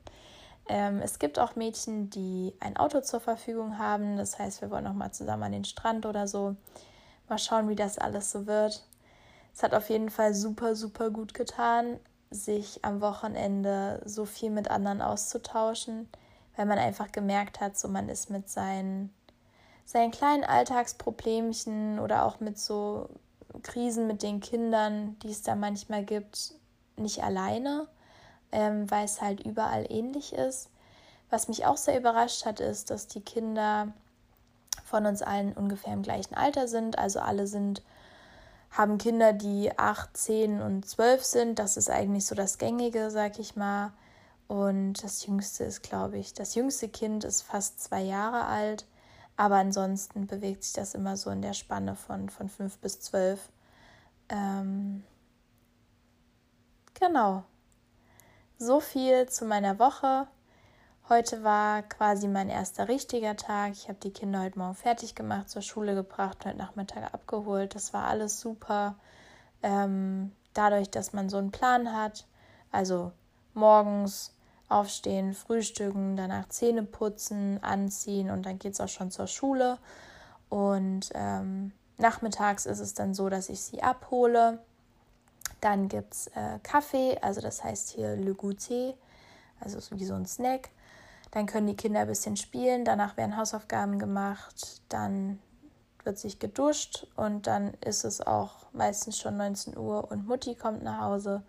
Ähm, 0.68 1.00
es 1.02 1.18
gibt 1.18 1.38
auch 1.38 1.56
Mädchen, 1.56 2.10
die 2.10 2.54
ein 2.60 2.76
Auto 2.76 3.00
zur 3.00 3.20
Verfügung 3.20 3.78
haben. 3.78 4.16
Das 4.16 4.38
heißt, 4.38 4.62
wir 4.62 4.70
wollen 4.70 4.84
noch 4.84 4.94
mal 4.94 5.12
zusammen 5.12 5.42
an 5.44 5.52
den 5.52 5.64
Strand 5.64 6.06
oder 6.06 6.26
so. 6.26 6.56
Mal 7.28 7.38
schauen, 7.38 7.68
wie 7.68 7.76
das 7.76 7.98
alles 7.98 8.30
so 8.30 8.46
wird. 8.46 8.82
Es 9.54 9.62
hat 9.62 9.74
auf 9.74 9.88
jeden 9.88 10.10
Fall 10.10 10.34
super, 10.34 10.74
super 10.74 11.10
gut 11.10 11.32
getan, 11.32 12.00
sich 12.30 12.84
am 12.84 13.00
Wochenende 13.00 14.02
so 14.04 14.24
viel 14.24 14.50
mit 14.50 14.68
anderen 14.68 15.00
auszutauschen, 15.00 16.08
weil 16.56 16.66
man 16.66 16.78
einfach 16.78 17.12
gemerkt 17.12 17.60
hat, 17.60 17.78
so 17.78 17.86
man 17.86 18.08
ist 18.08 18.30
mit 18.30 18.50
seinen, 18.50 19.14
seinen 19.84 20.10
kleinen 20.10 20.42
Alltagsproblemchen 20.42 22.00
oder 22.00 22.24
auch 22.26 22.40
mit 22.40 22.58
so 22.58 23.08
Krisen 23.62 24.08
mit 24.08 24.24
den 24.24 24.40
Kindern, 24.40 25.16
die 25.20 25.30
es 25.30 25.42
da 25.42 25.54
manchmal 25.54 26.04
gibt, 26.04 26.54
nicht 26.96 27.22
alleine, 27.22 27.86
ähm, 28.50 28.90
weil 28.90 29.04
es 29.04 29.22
halt 29.22 29.40
überall 29.40 29.86
ähnlich 29.88 30.32
ist. 30.32 30.68
Was 31.30 31.46
mich 31.46 31.64
auch 31.64 31.76
sehr 31.76 31.98
überrascht 31.98 32.44
hat, 32.44 32.58
ist, 32.58 32.90
dass 32.90 33.06
die 33.06 33.20
Kinder 33.20 33.92
von 34.84 35.06
uns 35.06 35.22
allen 35.22 35.52
ungefähr 35.52 35.92
im 35.92 36.02
gleichen 36.02 36.34
Alter 36.34 36.66
sind. 36.66 36.98
Also 36.98 37.20
alle 37.20 37.46
sind 37.46 37.82
haben 38.74 38.98
Kinder, 38.98 39.32
die 39.32 39.76
8, 39.78 40.16
10 40.16 40.60
und 40.60 40.86
12 40.86 41.24
sind. 41.24 41.58
Das 41.60 41.76
ist 41.76 41.90
eigentlich 41.90 42.26
so 42.26 42.34
das 42.34 42.58
Gängige, 42.58 43.10
sag 43.10 43.38
ich 43.38 43.54
mal. 43.54 43.92
Und 44.48 45.02
das 45.04 45.24
Jüngste 45.26 45.64
ist, 45.64 45.82
glaube 45.82 46.18
ich, 46.18 46.34
das 46.34 46.54
jüngste 46.56 46.88
Kind 46.88 47.24
ist 47.24 47.42
fast 47.42 47.80
zwei 47.80 48.02
Jahre 48.02 48.46
alt. 48.46 48.84
Aber 49.36 49.56
ansonsten 49.56 50.26
bewegt 50.26 50.64
sich 50.64 50.72
das 50.72 50.94
immer 50.94 51.16
so 51.16 51.30
in 51.30 51.40
der 51.40 51.54
Spanne 51.54 51.94
von, 51.94 52.28
von 52.28 52.48
5 52.48 52.78
bis 52.78 53.00
12. 53.00 53.48
Ähm, 54.28 55.04
genau. 56.94 57.44
So 58.58 58.80
viel 58.80 59.28
zu 59.28 59.44
meiner 59.44 59.78
Woche. 59.78 60.26
Heute 61.10 61.44
war 61.44 61.82
quasi 61.82 62.28
mein 62.28 62.48
erster 62.48 62.88
richtiger 62.88 63.36
Tag. 63.36 63.72
Ich 63.72 63.90
habe 63.90 63.98
die 64.02 64.10
Kinder 64.10 64.40
heute 64.40 64.58
Morgen 64.58 64.74
fertig 64.74 65.14
gemacht, 65.14 65.50
zur 65.50 65.60
Schule 65.60 65.94
gebracht, 65.94 66.46
heute 66.46 66.56
Nachmittag 66.56 67.12
abgeholt. 67.12 67.74
Das 67.74 67.92
war 67.92 68.06
alles 68.06 68.40
super. 68.40 68.94
Ähm, 69.62 70.32
dadurch, 70.54 70.90
dass 70.90 71.12
man 71.12 71.28
so 71.28 71.36
einen 71.36 71.50
Plan 71.50 71.92
hat, 71.94 72.26
also 72.70 73.12
morgens 73.52 74.34
aufstehen, 74.70 75.34
frühstücken, 75.34 76.16
danach 76.16 76.48
Zähne 76.48 76.84
putzen, 76.84 77.62
anziehen 77.62 78.30
und 78.30 78.46
dann 78.46 78.58
geht 78.58 78.72
es 78.72 78.80
auch 78.80 78.88
schon 78.88 79.10
zur 79.10 79.26
Schule. 79.26 79.76
Und 80.48 81.10
ähm, 81.12 81.72
nachmittags 81.98 82.64
ist 82.64 82.80
es 82.80 82.94
dann 82.94 83.12
so, 83.12 83.28
dass 83.28 83.50
ich 83.50 83.60
sie 83.60 83.82
abhole. 83.82 84.58
Dann 85.60 85.88
gibt 85.88 86.14
es 86.14 86.28
äh, 86.28 86.58
Kaffee, 86.62 87.18
also 87.20 87.42
das 87.42 87.62
heißt 87.62 87.90
hier 87.90 88.16
Le 88.16 88.32
Goûter, 88.32 88.94
also 89.60 89.78
wie 89.98 90.06
so 90.06 90.14
ein 90.14 90.24
Snack. 90.24 90.70
Dann 91.34 91.46
können 91.46 91.66
die 91.66 91.76
Kinder 91.76 92.00
ein 92.00 92.06
bisschen 92.06 92.36
spielen, 92.36 92.84
danach 92.84 93.16
werden 93.16 93.36
Hausaufgaben 93.36 93.98
gemacht, 93.98 94.82
dann 94.88 95.40
wird 96.04 96.16
sich 96.16 96.38
geduscht 96.38 97.08
und 97.16 97.48
dann 97.48 97.74
ist 97.84 98.04
es 98.04 98.20
auch 98.20 98.72
meistens 98.72 99.18
schon 99.18 99.36
19 99.36 99.76
Uhr 99.76 100.12
und 100.12 100.28
Mutti 100.28 100.54
kommt 100.54 100.84
nach 100.84 101.00
Hause. 101.00 101.42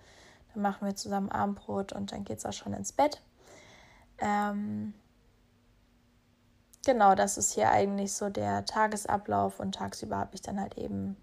Dann 0.51 0.63
machen 0.63 0.87
wir 0.87 0.95
zusammen 0.95 1.29
Abendbrot 1.29 1.93
und 1.93 2.11
dann 2.11 2.23
geht 2.23 2.39
es 2.39 2.47
auch 2.47 2.53
schon 2.53 2.73
ins 2.73 2.93
Bett. 2.93 3.21
Ähm, 4.17 4.95
genau, 6.83 7.13
das 7.13 7.37
ist 7.37 7.51
hier 7.51 7.69
eigentlich 7.69 8.11
so 8.11 8.29
der 8.29 8.65
Tagesablauf 8.65 9.59
und 9.59 9.75
tagsüber 9.75 10.17
habe 10.17 10.33
ich 10.33 10.41
dann 10.41 10.59
halt 10.59 10.79
eben 10.79 11.15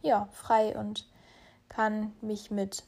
ja 0.00 0.28
frei 0.30 0.78
und 0.78 1.08
kann 1.68 2.12
mich 2.20 2.52
mit 2.52 2.84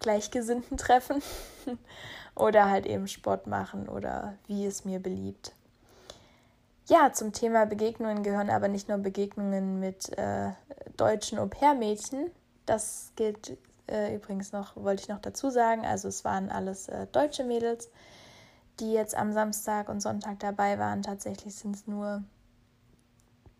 Gleichgesinnten 0.00 0.76
treffen 0.76 1.22
oder 2.34 2.70
halt 2.70 2.86
eben 2.86 3.08
Sport 3.08 3.46
machen 3.46 3.88
oder 3.88 4.34
wie 4.46 4.66
es 4.66 4.84
mir 4.84 5.00
beliebt. 5.00 5.54
Ja, 6.88 7.12
zum 7.12 7.32
Thema 7.32 7.66
Begegnungen 7.66 8.22
gehören 8.22 8.50
aber 8.50 8.68
nicht 8.68 8.88
nur 8.88 8.98
Begegnungen 8.98 9.80
mit 9.80 10.16
äh, 10.16 10.52
deutschen 10.96 11.38
Au-pair-Mädchen. 11.38 12.30
Das 12.64 13.12
gilt 13.16 13.56
äh, 13.88 14.14
übrigens 14.14 14.52
noch, 14.52 14.76
wollte 14.76 15.02
ich 15.02 15.08
noch 15.08 15.20
dazu 15.20 15.50
sagen. 15.50 15.84
Also 15.84 16.06
es 16.06 16.24
waren 16.24 16.48
alles 16.48 16.88
äh, 16.88 17.06
deutsche 17.08 17.42
Mädels, 17.42 17.90
die 18.78 18.92
jetzt 18.92 19.16
am 19.16 19.32
Samstag 19.32 19.88
und 19.88 20.00
Sonntag 20.00 20.38
dabei 20.38 20.78
waren. 20.78 21.02
Tatsächlich 21.02 21.56
sind 21.56 21.74
es 21.74 21.86
nur 21.88 22.22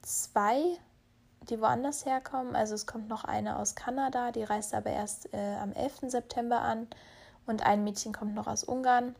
zwei, 0.03 0.63
die 1.49 1.61
woanders 1.61 2.05
herkommen. 2.07 2.57
Also 2.57 2.75
es 2.75 2.87
kommt 2.87 3.09
noch 3.09 3.25
eine 3.25 3.59
aus 3.59 3.75
Kanada, 3.75 4.33
die 4.33 4.45
reist 4.45 4.75
aber 4.75 4.91
erst 4.91 5.33
äh, 5.33 5.57
am 5.57 5.73
11. 5.73 6.11
September 6.11 6.61
an 6.61 6.89
und 7.47 7.65
ein 7.65 7.85
Mädchen 7.85 8.13
kommt 8.13 8.35
noch 8.35 8.47
aus 8.47 8.65
Ungarn. 8.65 9.15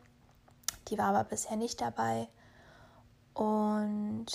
Die 0.89 0.99
war 0.99 1.07
aber 1.07 1.25
bisher 1.25 1.57
nicht 1.57 1.81
dabei. 1.81 2.29
Und 3.35 4.27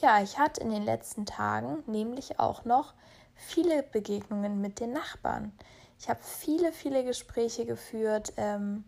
ja, 0.00 0.22
ich 0.22 0.38
hatte 0.38 0.60
in 0.60 0.70
den 0.70 0.84
letzten 0.84 1.26
Tagen 1.26 1.82
nämlich 1.86 2.38
auch 2.38 2.64
noch 2.64 2.94
viele 3.34 3.82
Begegnungen 3.82 4.60
mit 4.60 4.80
den 4.80 4.92
Nachbarn. 4.92 5.52
Ich 5.98 6.08
habe 6.08 6.20
viele, 6.22 6.72
viele 6.72 7.04
Gespräche 7.04 7.64
geführt, 7.64 8.32
ähm, 8.36 8.84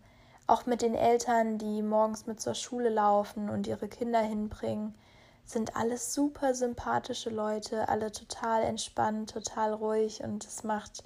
auch 0.47 0.67
mit 0.67 0.83
den 0.83 0.95
Eltern, 0.95 1.59
die 1.59 1.83
morgens 1.83 2.27
mit 2.27 2.41
zur 2.41 2.55
Schule 2.55 2.88
laufen 2.88 3.51
und 3.51 3.67
ihre 3.67 3.88
Kinder 3.88 4.21
hinbringen. 4.21 4.95
Sind 5.48 5.76
alles 5.76 6.12
super 6.12 6.54
sympathische 6.54 7.30
Leute, 7.30 7.88
alle 7.88 8.12
total 8.12 8.62
entspannt, 8.64 9.30
total 9.30 9.72
ruhig 9.72 10.22
und 10.22 10.44
es 10.44 10.62
macht 10.62 11.02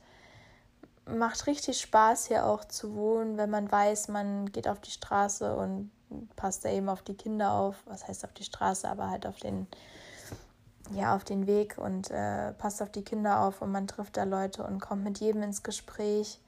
macht 1.07 1.46
richtig 1.46 1.81
Spaß 1.81 2.26
hier 2.26 2.46
auch 2.46 2.64
zu 2.64 2.94
wohnen, 2.94 3.37
wenn 3.37 3.50
man 3.50 3.70
weiß, 3.70 4.09
man 4.09 4.50
geht 4.52 4.68
auf 4.68 4.81
die 4.81 4.90
Straße 4.90 5.55
und 5.57 5.90
passt 6.37 6.64
er 6.64 6.72
eben 6.72 6.88
auf 6.88 7.02
die 7.02 7.16
Kinder 7.16 7.52
auf, 7.52 7.76
was 7.87 8.07
heißt 8.07 8.24
auf 8.24 8.33
die 8.33 8.44
Straße, 8.44 8.88
aber 8.88 9.11
halt 9.11 9.26
auf 9.26 9.38
den, 9.38 9.66
ja, 10.92 11.14
auf 11.14 11.24
den 11.24 11.46
Weg 11.46 11.78
und 11.78 12.11
äh, 12.11 12.52
passt 12.52 12.83
auf 12.83 12.90
die 12.90 13.05
Kinder 13.05 13.40
auf 13.40 13.62
und 13.62 13.72
man 13.72 13.87
trifft 13.87 14.16
da 14.16 14.24
Leute 14.24 14.64
und 14.64 14.81
kommt 14.81 15.05
mit 15.05 15.18
jedem 15.18 15.42
ins 15.42 15.62
Gespräch. 15.62 16.40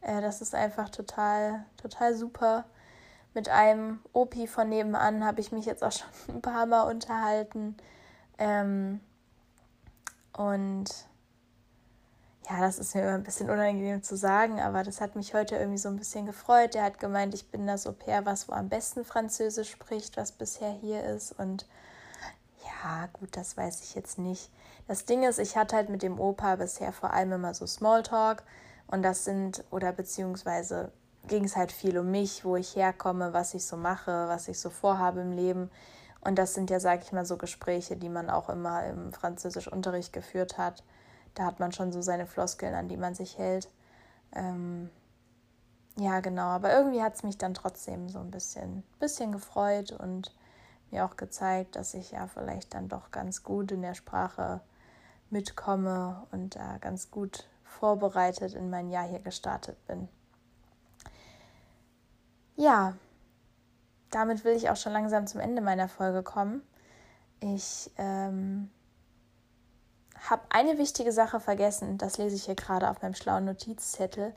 Äh, 0.00 0.20
das 0.20 0.40
ist 0.40 0.54
einfach 0.54 0.88
total, 0.88 1.64
total 1.76 2.14
super. 2.14 2.64
Mit 3.34 3.48
einem 3.48 4.00
Opi 4.12 4.46
von 4.46 4.68
nebenan 4.68 5.24
habe 5.24 5.40
ich 5.40 5.52
mich 5.52 5.66
jetzt 5.66 5.82
auch 5.82 5.92
schon 6.26 6.36
ein 6.36 6.42
paar 6.42 6.66
Mal 6.66 6.82
unterhalten. 6.82 7.76
Ähm, 8.38 9.00
und 10.36 10.88
ja, 12.48 12.60
das 12.60 12.78
ist 12.78 12.94
mir 12.94 13.02
immer 13.02 13.14
ein 13.14 13.22
bisschen 13.22 13.50
unangenehm 13.50 14.02
zu 14.02 14.16
sagen, 14.16 14.60
aber 14.60 14.82
das 14.82 15.00
hat 15.00 15.14
mich 15.14 15.32
heute 15.32 15.56
irgendwie 15.56 15.78
so 15.78 15.88
ein 15.88 15.96
bisschen 15.96 16.26
gefreut. 16.26 16.74
Der 16.74 16.82
hat 16.82 16.98
gemeint, 16.98 17.34
ich 17.34 17.50
bin 17.50 17.66
das 17.66 17.86
Au 17.86 17.92
pair, 17.92 18.26
was 18.26 18.48
wo 18.48 18.52
am 18.52 18.68
besten 18.68 19.04
Französisch 19.04 19.70
spricht, 19.70 20.16
was 20.16 20.32
bisher 20.32 20.72
hier 20.72 21.04
ist. 21.04 21.38
Und 21.38 21.66
ja, 22.64 23.08
gut, 23.12 23.36
das 23.36 23.56
weiß 23.56 23.82
ich 23.82 23.94
jetzt 23.94 24.18
nicht. 24.18 24.50
Das 24.88 25.04
Ding 25.04 25.22
ist, 25.22 25.38
ich 25.38 25.56
hatte 25.56 25.76
halt 25.76 25.88
mit 25.88 26.02
dem 26.02 26.18
Opa 26.18 26.56
bisher 26.56 26.92
vor 26.92 27.12
allem 27.12 27.32
immer 27.32 27.54
so 27.54 27.66
Smalltalk. 27.66 28.42
Und 28.88 29.02
das 29.02 29.24
sind, 29.24 29.64
oder 29.70 29.92
beziehungsweise 29.92 30.90
ging 31.28 31.44
es 31.44 31.56
halt 31.56 31.72
viel 31.72 31.98
um 31.98 32.10
mich, 32.10 32.44
wo 32.44 32.56
ich 32.56 32.76
herkomme, 32.76 33.32
was 33.32 33.54
ich 33.54 33.64
so 33.64 33.76
mache, 33.76 34.28
was 34.28 34.48
ich 34.48 34.58
so 34.58 34.70
vorhabe 34.70 35.20
im 35.20 35.32
Leben. 35.32 35.70
Und 36.20 36.36
das 36.38 36.54
sind 36.54 36.70
ja, 36.70 36.80
sag 36.80 37.02
ich 37.02 37.12
mal, 37.12 37.26
so 37.26 37.36
Gespräche, 37.36 37.96
die 37.96 38.08
man 38.08 38.30
auch 38.30 38.48
immer 38.48 38.84
im 38.86 39.12
Französischunterricht 39.12 40.12
geführt 40.12 40.58
hat 40.58 40.82
da 41.34 41.46
hat 41.46 41.60
man 41.60 41.72
schon 41.72 41.92
so 41.92 42.02
seine 42.02 42.26
Floskeln, 42.26 42.74
an 42.74 42.88
die 42.88 42.96
man 42.96 43.14
sich 43.14 43.38
hält. 43.38 43.68
Ähm, 44.34 44.90
ja, 45.96 46.20
genau, 46.20 46.48
aber 46.48 46.72
irgendwie 46.72 47.02
hat 47.02 47.14
es 47.14 47.22
mich 47.22 47.38
dann 47.38 47.54
trotzdem 47.54 48.08
so 48.08 48.18
ein 48.18 48.30
bisschen, 48.30 48.82
bisschen 48.98 49.32
gefreut 49.32 49.92
und 49.92 50.34
mir 50.90 51.04
auch 51.04 51.16
gezeigt, 51.16 51.76
dass 51.76 51.94
ich 51.94 52.12
ja 52.12 52.26
vielleicht 52.26 52.74
dann 52.74 52.88
doch 52.88 53.10
ganz 53.10 53.42
gut 53.42 53.72
in 53.72 53.82
der 53.82 53.94
Sprache 53.94 54.60
mitkomme 55.30 56.26
und 56.32 56.56
da 56.56 56.78
ganz 56.78 57.10
gut 57.10 57.46
vorbereitet 57.64 58.54
in 58.54 58.68
mein 58.68 58.90
Jahr 58.90 59.06
hier 59.06 59.20
gestartet 59.20 59.86
bin. 59.86 60.08
Ja, 62.56 62.94
damit 64.10 64.44
will 64.44 64.54
ich 64.54 64.70
auch 64.70 64.76
schon 64.76 64.92
langsam 64.92 65.26
zum 65.26 65.40
Ende 65.40 65.62
meiner 65.62 65.88
Folge 65.88 66.22
kommen. 66.22 66.62
Ich 67.40 67.90
ähm, 67.96 68.70
habe 70.28 70.42
eine 70.50 70.78
wichtige 70.78 71.12
Sache 71.12 71.40
vergessen. 71.40 71.98
Das 71.98 72.18
lese 72.18 72.36
ich 72.36 72.44
hier 72.44 72.54
gerade 72.54 72.88
auf 72.88 73.02
meinem 73.02 73.14
schlauen 73.14 73.46
Notizzettel. 73.46 74.34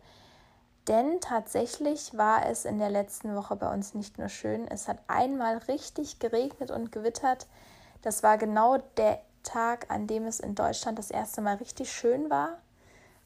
Denn 0.87 1.19
tatsächlich 1.19 2.15
war 2.15 2.45
es 2.45 2.65
in 2.65 2.77
der 2.77 2.89
letzten 2.89 3.35
Woche 3.35 3.55
bei 3.55 3.73
uns 3.73 3.95
nicht 3.95 4.19
nur 4.19 4.29
schön, 4.29 4.67
es 4.67 4.87
hat 4.87 4.99
einmal 5.07 5.57
richtig 5.57 6.19
geregnet 6.19 6.69
und 6.69 6.91
gewittert. 6.91 7.47
Das 8.03 8.21
war 8.21 8.37
genau 8.37 8.77
der 8.97 9.19
Tag, 9.41 9.89
an 9.89 10.05
dem 10.05 10.27
es 10.27 10.39
in 10.39 10.53
Deutschland 10.53 10.99
das 10.99 11.09
erste 11.09 11.41
Mal 11.41 11.55
richtig 11.55 11.91
schön 11.91 12.29
war. 12.29 12.59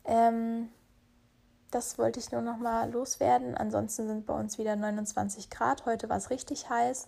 Ähm, 0.06 0.70
das 1.72 1.98
wollte 1.98 2.20
ich 2.20 2.32
nur 2.32 2.42
noch 2.42 2.58
mal 2.58 2.92
loswerden. 2.92 3.56
Ansonsten 3.56 4.08
sind 4.08 4.26
bei 4.26 4.34
uns 4.34 4.58
wieder 4.58 4.76
29 4.76 5.50
Grad. 5.50 5.86
Heute 5.86 6.10
war 6.10 6.18
es 6.18 6.30
richtig 6.30 6.70
heiß. 6.70 7.08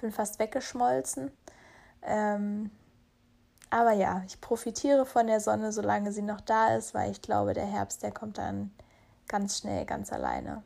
Bin 0.00 0.12
fast 0.12 0.38
weggeschmolzen. 0.38 1.30
Ähm, 2.02 2.70
aber 3.68 3.92
ja, 3.92 4.22
ich 4.26 4.40
profitiere 4.40 5.06
von 5.06 5.26
der 5.26 5.40
Sonne, 5.40 5.72
solange 5.72 6.12
sie 6.12 6.22
noch 6.22 6.40
da 6.40 6.74
ist, 6.74 6.92
weil 6.92 7.10
ich 7.10 7.22
glaube, 7.22 7.52
der 7.52 7.66
Herbst, 7.66 8.02
der 8.02 8.10
kommt 8.10 8.38
dann 8.38 8.72
ganz 9.28 9.58
schnell, 9.58 9.84
ganz 9.84 10.12
alleine. 10.12 10.62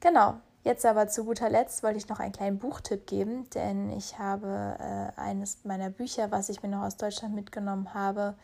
Genau, 0.00 0.34
jetzt 0.64 0.84
aber 0.84 1.08
zu 1.08 1.24
guter 1.24 1.48
Letzt 1.48 1.82
wollte 1.82 1.98
ich 1.98 2.08
noch 2.08 2.18
einen 2.18 2.32
kleinen 2.32 2.58
Buchtipp 2.58 3.06
geben, 3.06 3.48
denn 3.50 3.90
ich 3.90 4.18
habe 4.18 4.76
äh, 4.80 5.20
eines 5.20 5.64
meiner 5.64 5.90
Bücher, 5.90 6.30
was 6.30 6.48
ich 6.48 6.62
mir 6.62 6.70
noch 6.70 6.82
aus 6.82 6.96
Deutschland 6.96 7.34
mitgenommen 7.34 7.94
habe, 7.94 8.34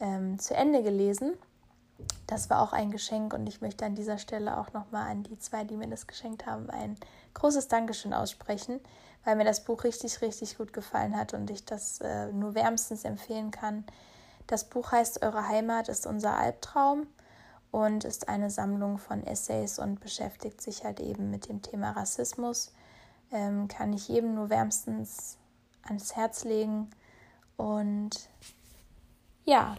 ähm, 0.00 0.38
zu 0.38 0.54
Ende 0.54 0.82
gelesen. 0.82 1.34
Das 2.26 2.50
war 2.50 2.60
auch 2.60 2.72
ein 2.72 2.90
Geschenk 2.90 3.34
und 3.34 3.46
ich 3.46 3.60
möchte 3.60 3.84
an 3.84 3.94
dieser 3.94 4.18
Stelle 4.18 4.58
auch 4.58 4.72
nochmal 4.72 5.10
an 5.10 5.22
die 5.22 5.38
zwei, 5.38 5.64
die 5.64 5.76
mir 5.76 5.88
das 5.88 6.06
geschenkt 6.06 6.46
haben, 6.46 6.70
ein 6.70 6.96
großes 7.34 7.68
Dankeschön 7.68 8.12
aussprechen 8.12 8.80
weil 9.24 9.36
mir 9.36 9.44
das 9.44 9.64
Buch 9.64 9.84
richtig, 9.84 10.20
richtig 10.20 10.56
gut 10.56 10.72
gefallen 10.72 11.16
hat 11.16 11.34
und 11.34 11.50
ich 11.50 11.64
das 11.64 12.00
äh, 12.00 12.30
nur 12.32 12.54
wärmstens 12.54 13.04
empfehlen 13.04 13.50
kann. 13.50 13.84
Das 14.46 14.64
Buch 14.64 14.92
heißt 14.92 15.22
Eure 15.22 15.48
Heimat 15.48 15.88
ist 15.88 16.06
unser 16.06 16.36
Albtraum 16.36 17.06
und 17.70 18.04
ist 18.04 18.28
eine 18.28 18.50
Sammlung 18.50 18.98
von 18.98 19.26
Essays 19.26 19.78
und 19.78 20.00
beschäftigt 20.00 20.60
sich 20.60 20.84
halt 20.84 21.00
eben 21.00 21.30
mit 21.30 21.48
dem 21.48 21.62
Thema 21.62 21.92
Rassismus. 21.92 22.72
Ähm, 23.32 23.68
kann 23.68 23.92
ich 23.94 24.08
jedem 24.08 24.34
nur 24.34 24.50
wärmstens 24.50 25.38
ans 25.82 26.14
Herz 26.14 26.44
legen. 26.44 26.90
Und 27.56 28.28
ja, 29.44 29.76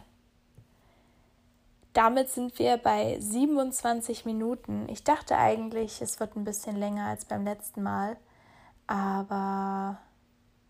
damit 1.96 2.30
sind 2.30 2.60
wir 2.60 2.78
bei 2.78 3.18
27 3.20 4.26
Minuten. 4.26 4.88
Ich 4.90 5.06
dachte 5.06 5.38
eigentlich, 5.38 6.02
es 6.02 6.20
wird 6.20 6.36
ein 6.36 6.44
bisschen 6.44 6.76
länger 6.76 7.08
als 7.08 7.24
beim 7.24 7.46
letzten 7.46 7.82
Mal. 7.82 8.18
Aber 8.86 9.98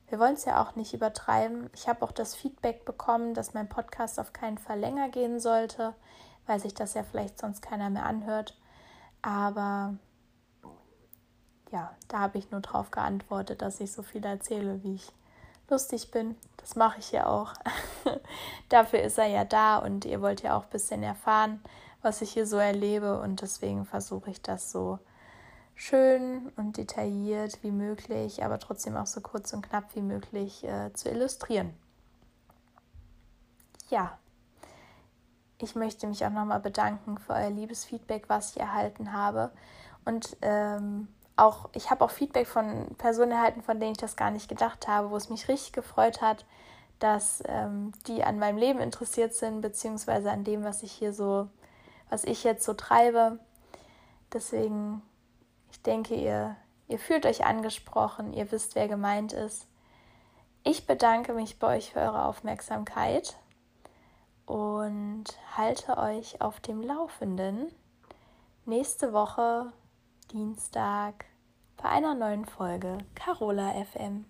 wir 0.07 0.19
wollen 0.19 0.35
es 0.35 0.45
ja 0.45 0.61
auch 0.61 0.75
nicht 0.75 0.93
übertreiben. 0.93 1.71
Ich 1.73 1.88
habe 1.88 2.05
auch 2.05 2.11
das 2.11 2.35
Feedback 2.35 2.85
bekommen, 2.85 3.33
dass 3.33 3.55
mein 3.55 3.67
Podcast 3.67 4.19
auf 4.19 4.33
keinen 4.33 4.59
Fall 4.59 4.79
länger 4.79 5.09
gehen 5.09 5.39
sollte, 5.39 5.95
weil 6.45 6.59
sich 6.59 6.75
das 6.75 6.93
ja 6.93 7.01
vielleicht 7.01 7.39
sonst 7.39 7.61
keiner 7.61 7.89
mehr 7.89 8.05
anhört. 8.05 8.55
Aber 9.23 9.95
ja, 11.71 11.95
da 12.07 12.19
habe 12.19 12.38
ich 12.38 12.51
nur 12.51 12.61
darauf 12.61 12.91
geantwortet, 12.91 13.63
dass 13.63 13.79
ich 13.79 13.91
so 13.91 14.03
viel 14.03 14.23
erzähle, 14.23 14.83
wie 14.83 14.93
ich 14.93 15.11
lustig 15.69 16.12
bin. 16.12 16.36
Das 16.58 16.75
mache 16.75 16.99
ich 16.99 17.12
ja 17.12 17.28
auch. 17.28 17.54
Dafür 18.69 19.01
ist 19.01 19.17
er 19.17 19.28
ja 19.28 19.45
da 19.45 19.78
und 19.78 20.06
ihr 20.06 20.21
wollt 20.21 20.41
ja 20.41 20.58
auch 20.58 20.63
ein 20.63 20.69
bisschen 20.69 21.04
erfahren, 21.04 21.62
was 22.01 22.21
ich 22.21 22.32
hier 22.32 22.47
so 22.47 22.58
erlebe 22.58 23.19
und 23.19 23.41
deswegen 23.41 23.86
versuche 23.86 24.32
ich 24.32 24.41
das 24.41 24.71
so 24.71 24.99
schön 25.75 26.51
und 26.56 26.78
detailliert 26.78 27.62
wie 27.62 27.71
möglich, 27.71 28.43
aber 28.43 28.60
trotzdem 28.60 28.95
auch 28.95 29.08
so 29.08 29.21
kurz 29.21 29.54
und 29.54 29.67
knapp 29.67 29.95
wie 29.95 30.01
möglich 30.01 30.63
äh, 30.63 30.93
zu 30.93 31.10
illustrieren. 31.10 31.73
Ja, 33.89 34.17
ich 35.58 35.75
möchte 35.75 36.08
mich 36.08 36.25
auch 36.25 36.32
nochmal 36.32 36.60
bedanken 36.60 37.17
für 37.17 37.34
euer 37.34 37.49
liebes 37.49 37.86
Feedback, 37.86 38.25
was 38.28 38.51
ich 38.51 38.60
erhalten 38.60 39.13
habe. 39.13 39.51
Und 40.04 40.36
ähm, 40.41 41.08
auch, 41.38 41.69
ich 41.74 41.89
habe 41.91 42.04
auch 42.04 42.12
Feedback 42.12 42.48
von 42.48 42.95
Personen 42.98 43.32
erhalten, 43.32 43.62
von 43.62 43.80
denen 43.80 43.93
ich 43.93 43.98
das 43.98 44.15
gar 44.15 44.32
nicht 44.32 44.48
gedacht 44.48 44.88
habe, 44.88 45.12
wo 45.12 45.17
es 45.17 45.30
mich 45.30 45.48
richtig 45.48 45.74
gefreut 45.74 46.21
hat, 46.21 46.45
dass 47.00 47.43
ähm, 47.48 47.91
die 48.08 48.24
an 48.24 48.39
meinem 48.39 48.58
Leben 48.58 48.80
interessiert 48.80 49.34
sind, 49.34 49.62
beziehungsweise 49.62 50.32
an 50.32 50.43
dem, 50.43 50.63
was 50.63 50.84
ich 50.84 50.91
hier 50.91 51.13
so, 51.13 51.50
was 52.10 52.24
ich 52.24 52.43
jetzt 52.43 52.63
so 52.63 52.74
treibe. 52.74 53.39
Deswegen 54.32 55.02
ich 55.76 55.82
denke, 55.82 56.15
ihr, 56.15 56.56
ihr 56.88 57.00
fühlt 57.00 57.26
euch 57.26 57.45
angesprochen, 57.45 58.32
ihr 58.32 58.50
wisst, 58.54 58.76
wer 58.76 58.88
gemeint 58.88 59.34
ist. 59.34 59.67
Ich 60.63 60.88
bedanke 60.88 61.34
mich 61.34 61.60
bei 61.60 61.76
euch 61.76 61.91
für 61.91 62.00
eure 62.00 62.24
Aufmerksamkeit 62.24 63.36
und 64.45 65.26
halte 65.58 65.98
euch 65.98 66.39
auf 66.39 66.62
dem 66.62 66.82
Laufenden. 66.82 67.69
Nächste 68.65 69.12
Woche, 69.12 69.74
Dienstag, 70.31 71.25
bei 71.77 71.88
einer 71.88 72.15
neuen 72.15 72.45
Folge 72.45 72.97
Carola 73.13 73.73
FM. 73.85 74.25